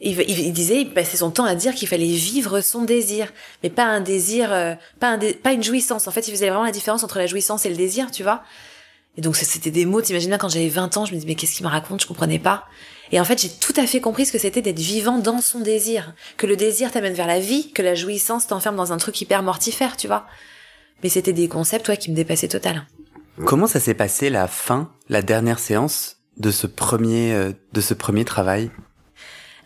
[0.00, 3.32] il, il- disait, il passait son temps à dire qu'il fallait vivre son désir,
[3.62, 6.06] mais pas un désir, euh, pas un pas une jouissance.
[6.06, 8.42] En fait, il faisait vraiment la différence entre la jouissance et le désir, tu vois.
[9.16, 10.00] Et donc c'était des mots.
[10.00, 12.02] T'imagines bien quand j'avais 20 ans, je me disais mais qu'est-ce qu'il me raconte?
[12.02, 12.64] Je comprenais pas.
[13.10, 15.60] Et en fait, j'ai tout à fait compris ce que c'était d'être vivant dans son
[15.60, 19.20] désir, que le désir t'amène vers la vie, que la jouissance t'enferme dans un truc
[19.20, 20.26] hyper mortifère, tu vois.
[21.02, 22.86] Mais c'était des concepts, ouais, qui me dépassaient total.
[23.44, 26.21] Comment ça s'est passé la fin, la dernière séance?
[26.36, 28.70] De ce premier, euh, de ce premier travail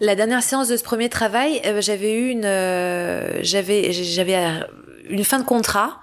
[0.00, 4.36] La dernière séance de ce premier travail, euh, j'avais eu une, euh, j'avais, j'avais
[5.08, 6.00] une fin de contrat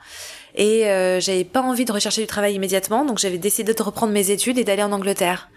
[0.55, 0.83] et
[1.19, 4.59] j'avais pas envie de rechercher du travail immédiatement, donc j'avais décidé de reprendre mes études
[4.59, 5.49] et d'aller en Angleterre.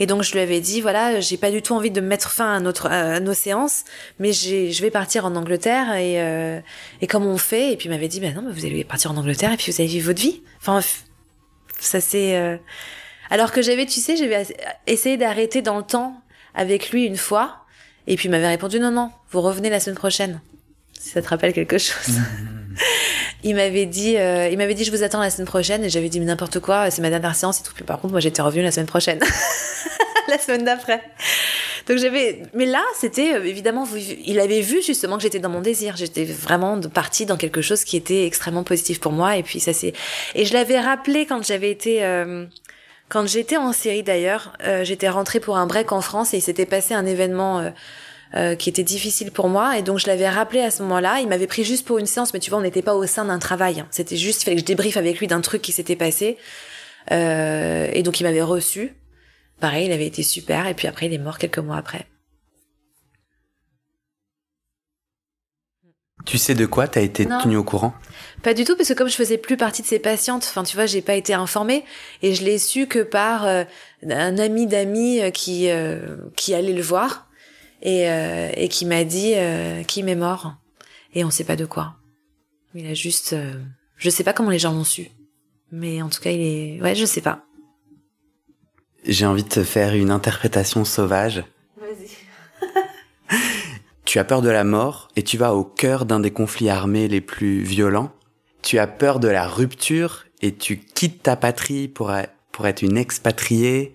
[0.00, 2.54] Et donc je lui avais dit voilà, j'ai pas du tout envie de mettre fin
[2.54, 3.84] à notre à nos séances,
[4.18, 6.14] mais je vais partir en Angleterre et
[7.02, 9.10] et comment on fait Et puis il m'avait dit ben non, mais vous allez partir
[9.10, 10.40] en Angleterre et puis vous allez vivre votre vie.
[10.62, 10.80] Enfin
[11.78, 12.58] ça c'est
[13.30, 14.46] alors que j'avais tu sais, j'avais
[14.86, 16.20] essayé d'arrêter dans le temps
[16.54, 17.64] avec lui une fois
[18.06, 20.40] et puis il m'avait répondu non non, vous revenez la semaine prochaine.
[20.98, 22.18] Si ça te rappelle quelque chose.
[23.44, 26.08] il m'avait dit euh, il m'avait dit je vous attends la semaine prochaine et j'avais
[26.08, 27.72] dit mais n'importe quoi, c'est ma dernière séance et tout.
[27.74, 29.20] Puis par contre moi j'étais revenue la semaine prochaine.
[30.28, 31.02] la semaine d'après.
[31.86, 33.86] Donc j'avais mais là, c'était euh, évidemment
[34.24, 37.84] il avait vu justement que j'étais dans mon désir, j'étais vraiment partie dans quelque chose
[37.84, 39.92] qui était extrêmement positif pour moi et puis ça c'est
[40.34, 42.44] et je l'avais rappelé quand j'avais été euh,
[43.08, 46.42] quand j'étais en série d'ailleurs, euh, j'étais rentrée pour un break en France et il
[46.42, 47.70] s'était passé un événement euh,
[48.34, 51.20] euh, qui était difficile pour moi et donc je l'avais rappelé à ce moment-là.
[51.20, 53.24] Il m'avait pris juste pour une séance, mais tu vois, on n'était pas au sein
[53.24, 53.80] d'un travail.
[53.80, 53.86] hein.
[53.90, 56.36] C'était juste, il fallait que je débriefe avec lui d'un truc qui s'était passé.
[57.10, 58.94] Euh, et donc il m'avait reçu.
[59.60, 62.06] Pareil, il avait été super et puis après il est mort quelques mois après.
[66.28, 67.40] Tu sais de quoi T'as été Non.
[67.40, 67.94] tenu au courant?
[68.42, 70.76] Pas du tout, parce que comme je faisais plus partie de ces patientes, enfin tu
[70.76, 71.84] vois, j'ai pas été informée
[72.20, 73.64] et je l'ai su que par euh,
[74.06, 77.28] un ami d'amis euh, qui euh, qui allait le voir
[77.80, 79.32] et euh, et qui m'a dit
[79.86, 80.52] qu'il est mort
[81.14, 81.94] et on sait pas de quoi.
[82.74, 83.34] Il a juste,
[83.96, 85.08] je sais pas comment les gens l'ont su,
[85.72, 87.40] mais en tout cas il est, ouais, je sais pas.
[89.06, 91.42] J'ai envie de te faire une interprétation sauvage.
[94.08, 97.08] Tu as peur de la mort et tu vas au cœur d'un des conflits armés
[97.08, 98.10] les plus violents.
[98.62, 103.94] Tu as peur de la rupture et tu quittes ta patrie pour, être une expatriée.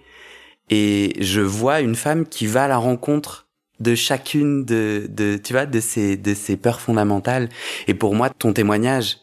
[0.70, 3.47] Et je vois une femme qui va à la rencontre
[3.80, 5.09] de chacune de,
[5.43, 7.49] tu vois, de ces, de ces peurs fondamentales.
[7.88, 9.18] Et pour moi, ton témoignage,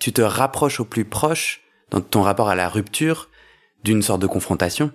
[0.00, 1.60] tu te rapproches au plus proche
[1.92, 3.28] dans ton rapport à la rupture
[3.84, 4.90] d'une sorte de confrontation.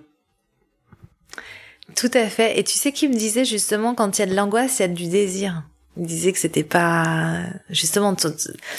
[1.96, 2.58] Tout à fait.
[2.58, 4.84] Et tu sais qui me disait justement quand il y a de l'angoisse, il y
[4.84, 5.64] a du désir.
[5.96, 8.28] Il disait que c'était pas justement tu,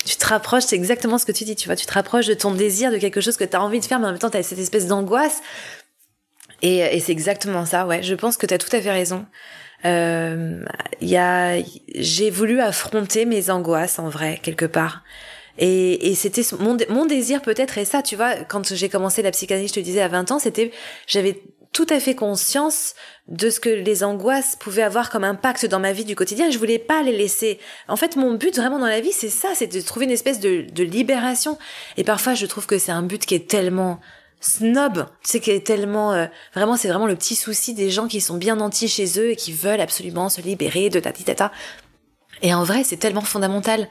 [0.05, 2.33] tu te rapproches, c'est exactement ce que tu dis, tu vois, tu te rapproches de
[2.33, 4.29] ton désir, de quelque chose que tu as envie de faire, mais en même temps
[4.29, 5.41] tu as cette espèce d'angoisse.
[6.61, 8.03] Et, et c'est exactement ça, ouais.
[8.03, 9.25] Je pense que tu as tout à fait raison.
[9.85, 10.63] Euh,
[11.01, 11.61] y a,
[11.95, 15.03] j'ai voulu affronter mes angoisses en vrai quelque part.
[15.57, 19.31] Et, et c'était mon, mon désir peut-être est ça, tu vois, quand j'ai commencé la
[19.31, 20.71] psychanalyse, je te disais à 20 ans, c'était,
[21.05, 21.41] j'avais
[21.73, 22.95] tout à fait conscience
[23.27, 26.57] de ce que les angoisses pouvaient avoir comme impact dans ma vie du quotidien je
[26.57, 27.59] voulais pas les laisser.
[27.87, 30.39] En fait, mon but vraiment dans la vie, c'est ça, c'est de trouver une espèce
[30.39, 31.57] de, libération.
[31.97, 33.99] Et parfois, je trouve que c'est un but qui est tellement
[34.41, 38.07] snob, tu sais, qui est tellement, euh, vraiment, c'est vraiment le petit souci des gens
[38.07, 41.51] qui sont bien nantis chez eux et qui veulent absolument se libérer de tati tata.
[42.41, 43.89] Et en vrai, c'est tellement fondamental.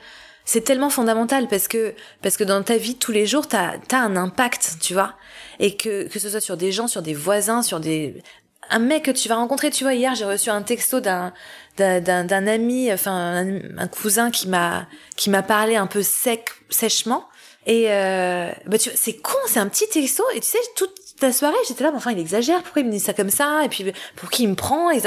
[0.49, 3.97] C'est tellement fondamental parce que parce que dans ta vie tous les jours t'as as
[3.99, 5.13] un impact tu vois.
[5.61, 8.23] Et que que ce soit sur des gens sur des voisins sur des
[8.71, 9.71] un mec que tu vas rencontrer.
[9.71, 11.35] Tu vois hier j'ai reçu un texto d'un
[11.77, 13.47] d'un d'un ami enfin
[13.77, 14.87] un, cousin qui m'a
[15.17, 17.29] qui m'a parlé un peu sec sèchement.
[17.67, 20.25] Et euh, bah tu c'est con c'est un petit texto.
[20.35, 22.63] Et tu sais toute la soirée j'étais là mais enfin il exagère.
[22.63, 23.67] Pourquoi il me dit ça comme ça?
[23.67, 25.03] Et puis pour qui il me prend et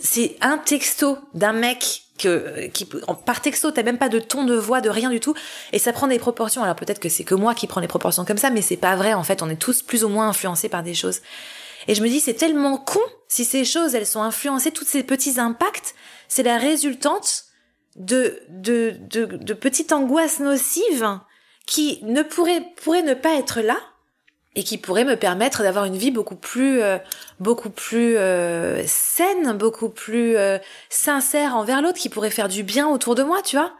[0.00, 2.86] c'est un texto d'un mec que qui
[3.24, 5.34] par texto t'as même pas de ton de voix de rien du tout.
[5.72, 6.62] Et ça prend des proportions.
[6.62, 8.96] Alors peut-être que c'est que moi qui prends des proportions comme ça mais c'est pas
[8.96, 9.42] vrai en fait.
[9.42, 11.20] On est tous plus ou moins influencés par des choses.
[11.88, 15.02] Et je me dis c'est tellement con si ces choses elles sont influencées tous ces
[15.02, 15.94] petits impacts.
[16.28, 17.44] C'est la résultante
[17.96, 21.18] de de de, de petites angoisses nocives
[21.66, 23.78] qui ne pourraient pourraient ne pas être là
[24.56, 26.98] et qui pourrait me permettre d'avoir une vie beaucoup plus euh,
[27.38, 32.88] beaucoup plus euh, saine, beaucoup plus euh, sincère envers l'autre, qui pourrait faire du bien
[32.88, 33.72] autour de moi, tu vois.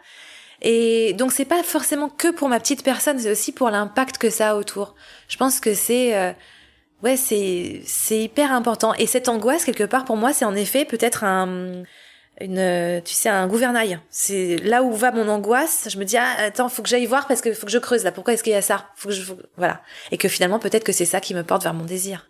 [0.62, 4.30] Et donc c'est pas forcément que pour ma petite personne, c'est aussi pour l'impact que
[4.30, 4.94] ça a autour.
[5.28, 6.34] Je pense que c'est
[7.02, 10.84] ouais, c'est c'est hyper important et cette angoisse quelque part pour moi, c'est en effet
[10.84, 11.82] peut-être un
[12.41, 14.01] une euh, tu sais un gouvernail.
[14.11, 15.88] C'est là où va mon angoisse.
[15.91, 18.05] Je me dis ah, attends faut que j'aille voir parce que faut que je creuse
[18.05, 18.12] là.
[18.12, 18.88] Pourquoi est-ce qu'il y a ça?
[18.97, 19.82] Faut que je voilà.
[20.11, 22.28] Et que finalement peut-être que c'est ça qui me porte vers mon désir.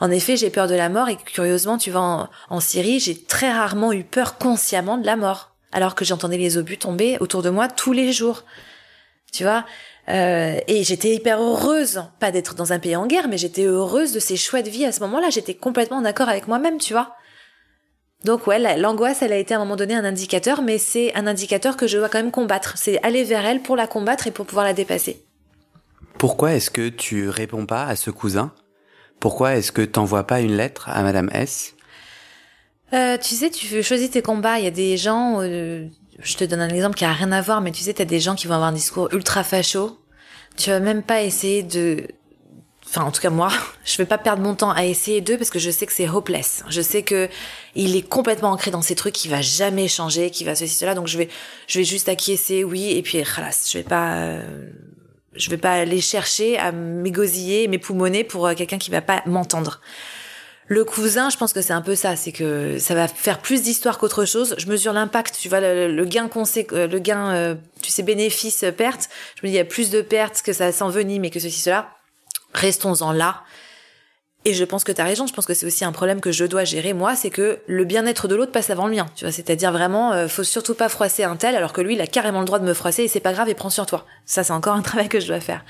[0.00, 3.50] En effet j'ai peur de la mort et curieusement tu vas en, Syrie j'ai très
[3.50, 7.50] rarement eu peur consciemment de la mort alors que j'entendais les obus tomber autour de
[7.50, 8.44] moi tous les jours.
[9.32, 9.64] Tu vois?
[10.08, 14.12] Euh, et j'étais hyper heureuse, pas d'être dans un pays en guerre, mais j'étais heureuse
[14.12, 15.28] de ces choix de vie à ce moment-là.
[15.28, 17.14] J'étais complètement d'accord avec moi-même, tu vois?
[18.24, 21.26] Donc ouais, l'angoisse, elle a été à un moment donné un indicateur, mais c'est un
[21.26, 22.74] indicateur que je dois quand même combattre.
[22.76, 25.24] C'est aller vers elle pour la combattre et pour pouvoir la dépasser.
[26.18, 28.52] Pourquoi est-ce que tu réponds pas à ce cousin?
[29.20, 31.74] Pourquoi est-ce que t'envoies pas une lettre à Madame S?
[32.92, 34.58] Euh, Tu sais, tu choisis tes combats.
[34.58, 35.86] Il y a des gens, euh,
[36.18, 38.20] je te donne un exemple qui a rien à voir, mais tu sais, t'as des
[38.20, 39.96] gens qui vont avoir un discours ultra facho.
[40.56, 42.08] Tu vas même pas essayer de
[42.88, 43.50] enfin en tout cas moi,
[43.84, 46.08] je vais pas perdre mon temps à essayer d'eux parce que je sais que c'est
[46.08, 46.64] hopeless.
[46.68, 47.28] Je sais que
[47.78, 50.94] il est complètement ancré dans ces trucs qui va jamais changer, qui va ceci cela.
[50.94, 51.28] Donc je vais
[51.66, 54.70] je vais juste acquiescer, oui, et puis khalas, je vais pas euh,
[55.34, 59.80] je vais pas aller chercher à m'égosiller, m'époumoner pour euh, quelqu'un qui va pas m'entendre.
[60.66, 63.62] Le cousin, je pense que c'est un peu ça, c'est que ça va faire plus
[63.62, 64.54] d'histoire qu'autre chose.
[64.58, 69.08] Je mesure l'impact, tu vois, le, gain euh, le gain, tu sais, bénéfice, perte.
[69.36, 71.60] Je me dis, il y a plus de pertes que ça s'envenime et que ceci,
[71.60, 71.88] cela
[72.54, 73.42] restons-en là.
[74.44, 76.30] Et je pense que tu as raison, je pense que c'est aussi un problème que
[76.30, 79.24] je dois gérer moi, c'est que le bien-être de l'autre passe avant le mien, tu
[79.24, 82.06] vois, c'est-à-dire vraiment euh, faut surtout pas froisser un tel alors que lui il a
[82.06, 84.06] carrément le droit de me froisser et c'est pas grave et prends sur toi.
[84.26, 85.64] Ça c'est encore un travail que je dois faire.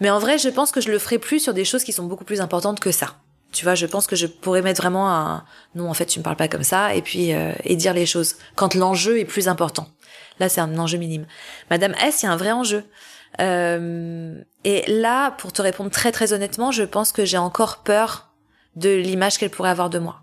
[0.00, 2.04] Mais en vrai, je pense que je le ferai plus sur des choses qui sont
[2.04, 3.16] beaucoup plus importantes que ça.
[3.52, 5.44] Tu vois, je pense que je pourrais mettre vraiment un
[5.74, 8.06] non en fait, tu me parles pas comme ça et puis euh, et dire les
[8.06, 9.88] choses quand l'enjeu est plus important.
[10.38, 11.26] Là, c'est un enjeu minime.
[11.70, 12.84] Madame S, il y a un vrai enjeu.
[13.40, 18.32] Euh, et là, pour te répondre très très honnêtement, je pense que j'ai encore peur
[18.74, 20.22] de l'image qu'elle pourrait avoir de moi.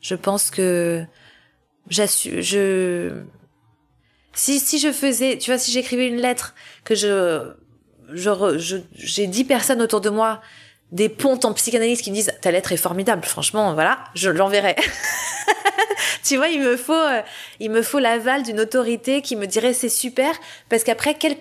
[0.00, 1.04] Je pense que
[1.90, 3.12] j'assume, je,
[4.32, 6.54] si si je faisais, tu vois, si j'écrivais une lettre
[6.84, 7.52] que je,
[8.08, 10.40] je, j'ai dix personnes autour de moi,
[10.90, 14.76] des pontes en psychanalyse qui me disent ta lettre est formidable, franchement, voilà, je l'enverrai.
[16.24, 17.20] tu vois, il me faut, euh,
[17.60, 20.34] il me faut l'aval d'une autorité qui me dirait c'est super,
[20.70, 21.36] parce qu'après quel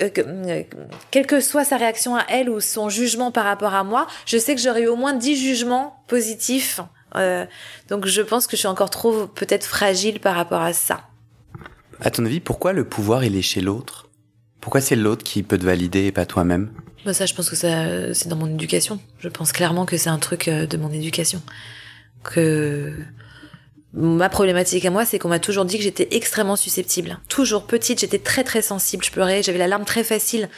[0.00, 0.62] euh, euh,
[1.10, 4.38] quelle que soit sa réaction à elle ou son jugement par rapport à moi, je
[4.38, 6.80] sais que j'aurais eu au moins dix jugements positifs.
[7.16, 7.46] Euh,
[7.88, 11.00] donc je pense que je suis encore trop peut-être fragile par rapport à ça.
[12.00, 14.08] À ton avis, pourquoi le pouvoir il est chez l'autre?
[14.60, 16.70] Pourquoi c'est l'autre qui peut te valider et pas toi-même?
[17.04, 19.00] Bah ça, je pense que ça, c'est dans mon éducation.
[19.20, 21.40] Je pense clairement que c'est un truc de mon éducation.
[22.22, 22.92] Que
[23.94, 27.18] Ma problématique à moi, c'est qu'on m'a toujours dit que j'étais extrêmement susceptible.
[27.28, 29.04] Toujours petite, j'étais très très sensible.
[29.04, 30.48] Je pleurais, j'avais la larme très facile.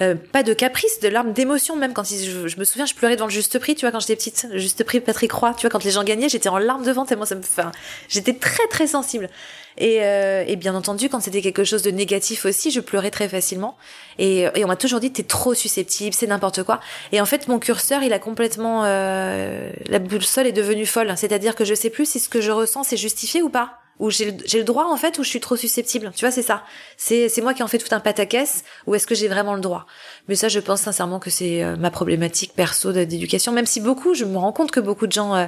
[0.00, 1.92] Euh, pas de caprice, de larmes d'émotion même.
[1.92, 4.48] Quand je, me souviens, je pleurais devant le juste prix, tu vois, quand j'étais petite.
[4.54, 7.24] Juste prix Patrick Roy, tu vois, quand les gens gagnaient, j'étais en larmes devant tellement
[7.24, 7.40] ça me.
[7.40, 7.72] Enfin,
[8.08, 9.28] j'étais très très sensible.
[9.76, 13.28] Et, euh, et bien entendu, quand c'était quelque chose de négatif aussi, je pleurais très
[13.28, 13.76] facilement.
[14.18, 16.80] Et, et on m'a toujours dit t'es trop susceptible, c'est n'importe quoi.
[17.12, 21.12] Et en fait, mon curseur, il a complètement euh, la boussole est devenue folle.
[21.16, 24.10] C'est-à-dire que je sais plus si ce que je ressens c'est justifié ou pas ou
[24.10, 26.12] j'ai le, droit en fait ou je suis trop susceptible.
[26.14, 26.64] Tu vois c'est ça.
[26.96, 29.60] C'est c'est moi qui en fais tout un pataquès ou est-ce que j'ai vraiment le
[29.60, 29.86] droit.
[30.28, 34.14] Mais ça je pense sincèrement que c'est euh, ma problématique perso d'éducation même si beaucoup
[34.14, 35.46] je me rends compte que beaucoup de gens euh,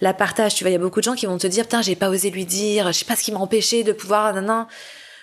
[0.00, 0.56] la partagent.
[0.56, 2.08] Tu vois il y a beaucoup de gens qui vont te dire putain j'ai pas
[2.08, 4.66] osé lui dire je sais pas ce qui m'a empêché de pouvoir nan,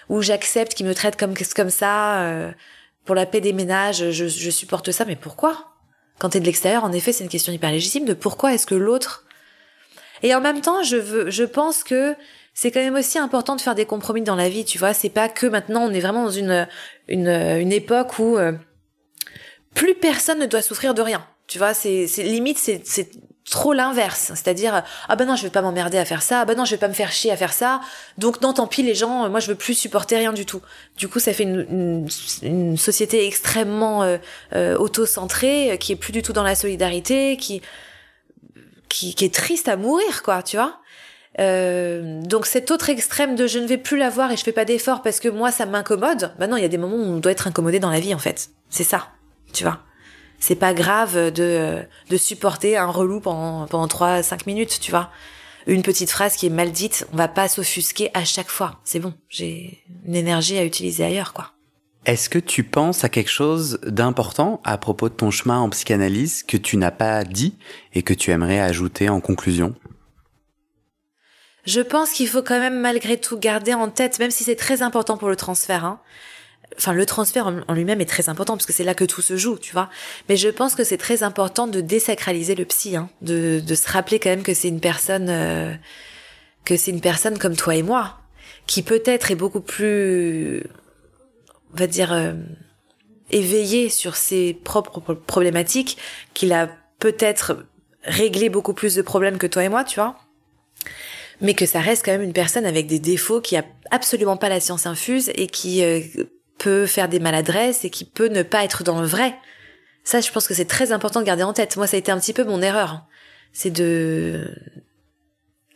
[0.08, 2.52] ou j'accepte qu'il me traite comme comme ça euh,
[3.04, 5.04] pour la paix des ménages je, je supporte ça.
[5.04, 5.74] Mais pourquoi?
[6.20, 8.76] Quand t'es de l'extérieur en effet c'est une question hyper légitime de pourquoi est-ce que
[8.76, 9.26] l'autre.
[10.24, 12.16] Et en même temps je veux je pense que
[12.56, 14.94] c'est quand même aussi important de faire des compromis dans la vie, tu vois.
[14.94, 16.68] C'est pas que maintenant on est vraiment dans une
[17.08, 18.54] une, une époque où euh,
[19.76, 21.28] plus personne ne doit souffrir de rien.
[21.48, 23.12] Tu vois, c'est limite c'est c'est
[23.48, 26.58] trop l'inverse, c'est-à-dire ah ben non je vais pas m'emmerder à faire ça, ah ben
[26.58, 27.80] non je vais pas me faire chier à faire ça,
[28.18, 30.62] donc non tant pis les gens, moi je veux plus supporter rien du tout.
[30.98, 32.08] Du coup ça fait une, une,
[32.42, 34.18] une société extrêmement euh,
[34.54, 37.62] euh, auto-centrée, qui est plus du tout dans la solidarité, qui
[38.90, 40.80] qui, qui est triste à mourir quoi, tu vois.
[41.40, 44.54] Euh, donc cet autre extrême de je ne vais plus la voir et je fais
[44.54, 46.34] pas d'effort parce que moi ça m'incommode.
[46.40, 48.14] Bah non, il y a des moments où on doit être incommodé dans la vie
[48.14, 48.50] en fait.
[48.70, 49.10] C'est ça,
[49.52, 49.80] tu vois.
[50.40, 55.10] C'est pas grave de de supporter un relou pendant pendant trois cinq minutes, tu vois.
[55.68, 58.80] Une petite phrase qui est mal dite, on va pas s'offusquer à chaque fois.
[58.84, 61.52] C'est bon, j'ai une énergie à utiliser ailleurs quoi.
[62.06, 66.44] Est-ce que tu penses à quelque chose d'important à propos de ton chemin en psychanalyse
[66.44, 67.56] que tu n'as pas dit
[67.94, 69.74] et que tu aimerais ajouter en conclusion?
[71.66, 74.82] Je pense qu'il faut quand même malgré tout garder en tête, même si c'est très
[74.82, 76.00] important pour le transfert, hein,
[76.78, 79.38] enfin le transfert en lui-même est très important parce que c'est là que tout se
[79.38, 79.90] joue, tu vois.
[80.30, 83.90] Mais je pense que c'est très important de désacraliser le psy, hein, de, de se
[83.90, 85.74] rappeler quand même que c'est une personne, euh,
[86.66, 88.20] que c'est une personne comme toi et moi,
[88.68, 90.64] qui peut-être est beaucoup plus,
[91.74, 92.34] on va dire, euh,
[93.32, 95.98] éveillé sur ses propres problématiques,
[96.34, 97.66] qu'il a peut-être
[98.04, 100.16] réglé beaucoup plus de problèmes que toi et moi, tu vois
[101.42, 104.50] mais que ça reste quand même une personne avec des défauts qui a absolument pas
[104.50, 106.02] la science infuse et qui euh,
[106.58, 109.36] peut faire des maladresses et qui peut ne pas être dans le vrai.
[110.04, 111.78] Ça, je pense que c'est très important de garder en tête.
[111.78, 113.06] Moi, ça a été un petit peu mon erreur.
[113.54, 114.52] C'est de,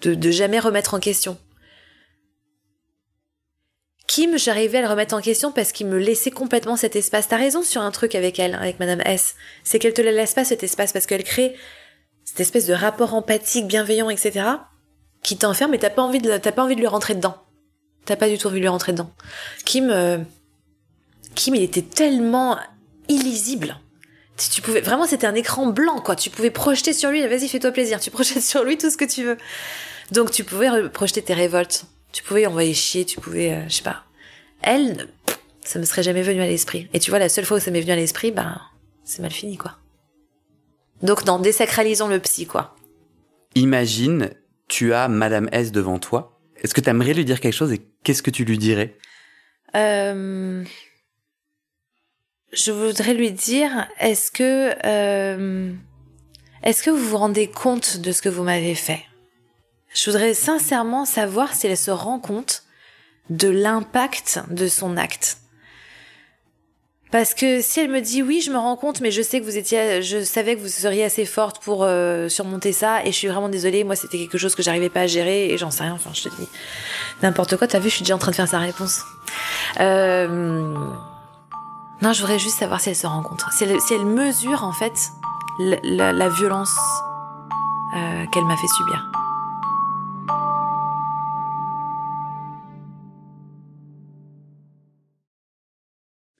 [0.01, 1.37] de, de jamais remettre en question.
[4.07, 7.27] Kim, j'arrivais à le remettre en question parce qu'il me laissait complètement cet espace.
[7.27, 9.35] T'as raison sur un truc avec elle, avec Madame S.
[9.63, 11.55] C'est qu'elle te laisse pas cet espace parce qu'elle crée
[12.25, 14.45] cette espèce de rapport empathique, bienveillant, etc.
[15.23, 17.35] qui t'enferme et t'as pas envie de, t'as pas envie de lui rentrer dedans.
[18.05, 19.11] T'as pas du tout envie de lui rentrer dedans.
[19.65, 20.17] Kim, euh,
[21.35, 22.57] Kim, il était tellement
[23.07, 23.77] illisible.
[24.37, 26.15] Si tu pouvais, vraiment, c'était un écran blanc, quoi.
[26.15, 27.99] Tu pouvais projeter sur lui, vas-y, fais-toi plaisir.
[27.99, 29.37] Tu projettes sur lui tout ce que tu veux.
[30.11, 31.85] Donc, tu pouvais projeter tes révoltes.
[32.11, 34.05] Tu pouvais envoyer chier, tu pouvais, euh, je sais pas.
[34.61, 35.07] Elle,
[35.63, 36.87] ça me serait jamais venu à l'esprit.
[36.93, 38.59] Et tu vois, la seule fois où ça m'est venu à l'esprit, ben,
[39.03, 39.77] c'est mal fini, quoi.
[41.03, 42.75] Donc, non, désacralisons le psy, quoi.
[43.55, 44.31] Imagine,
[44.69, 46.39] tu as Madame S devant toi.
[46.55, 48.97] Est-ce que tu aimerais lui dire quelque chose et qu'est-ce que tu lui dirais?
[49.75, 50.63] Euh,
[52.53, 55.73] je voudrais lui dire, est-ce que, euh,
[56.63, 59.03] est-ce que vous vous rendez compte de ce que vous m'avez fait?
[59.93, 62.63] Je voudrais sincèrement savoir si elle se rend compte
[63.29, 65.38] de l'impact de son acte.
[67.11, 69.45] Parce que si elle me dit oui, je me rends compte, mais je sais que
[69.45, 73.17] vous étiez, je savais que vous seriez assez forte pour euh, surmonter ça, et je
[73.17, 73.83] suis vraiment désolée.
[73.83, 75.93] Moi, c'était quelque chose que j'arrivais pas à gérer, et j'en sais rien.
[75.93, 76.47] Enfin, je te dis
[77.23, 77.67] n'importe quoi.
[77.67, 79.01] T'as vu, je suis déjà en train de faire sa réponse.
[79.79, 80.17] Euh,
[82.01, 84.63] non, je voudrais juste savoir si elle se rend compte, si elle, si elle mesure
[84.63, 84.93] en fait
[85.59, 86.75] la, la, la violence
[87.95, 89.09] euh, qu'elle m'a fait subir.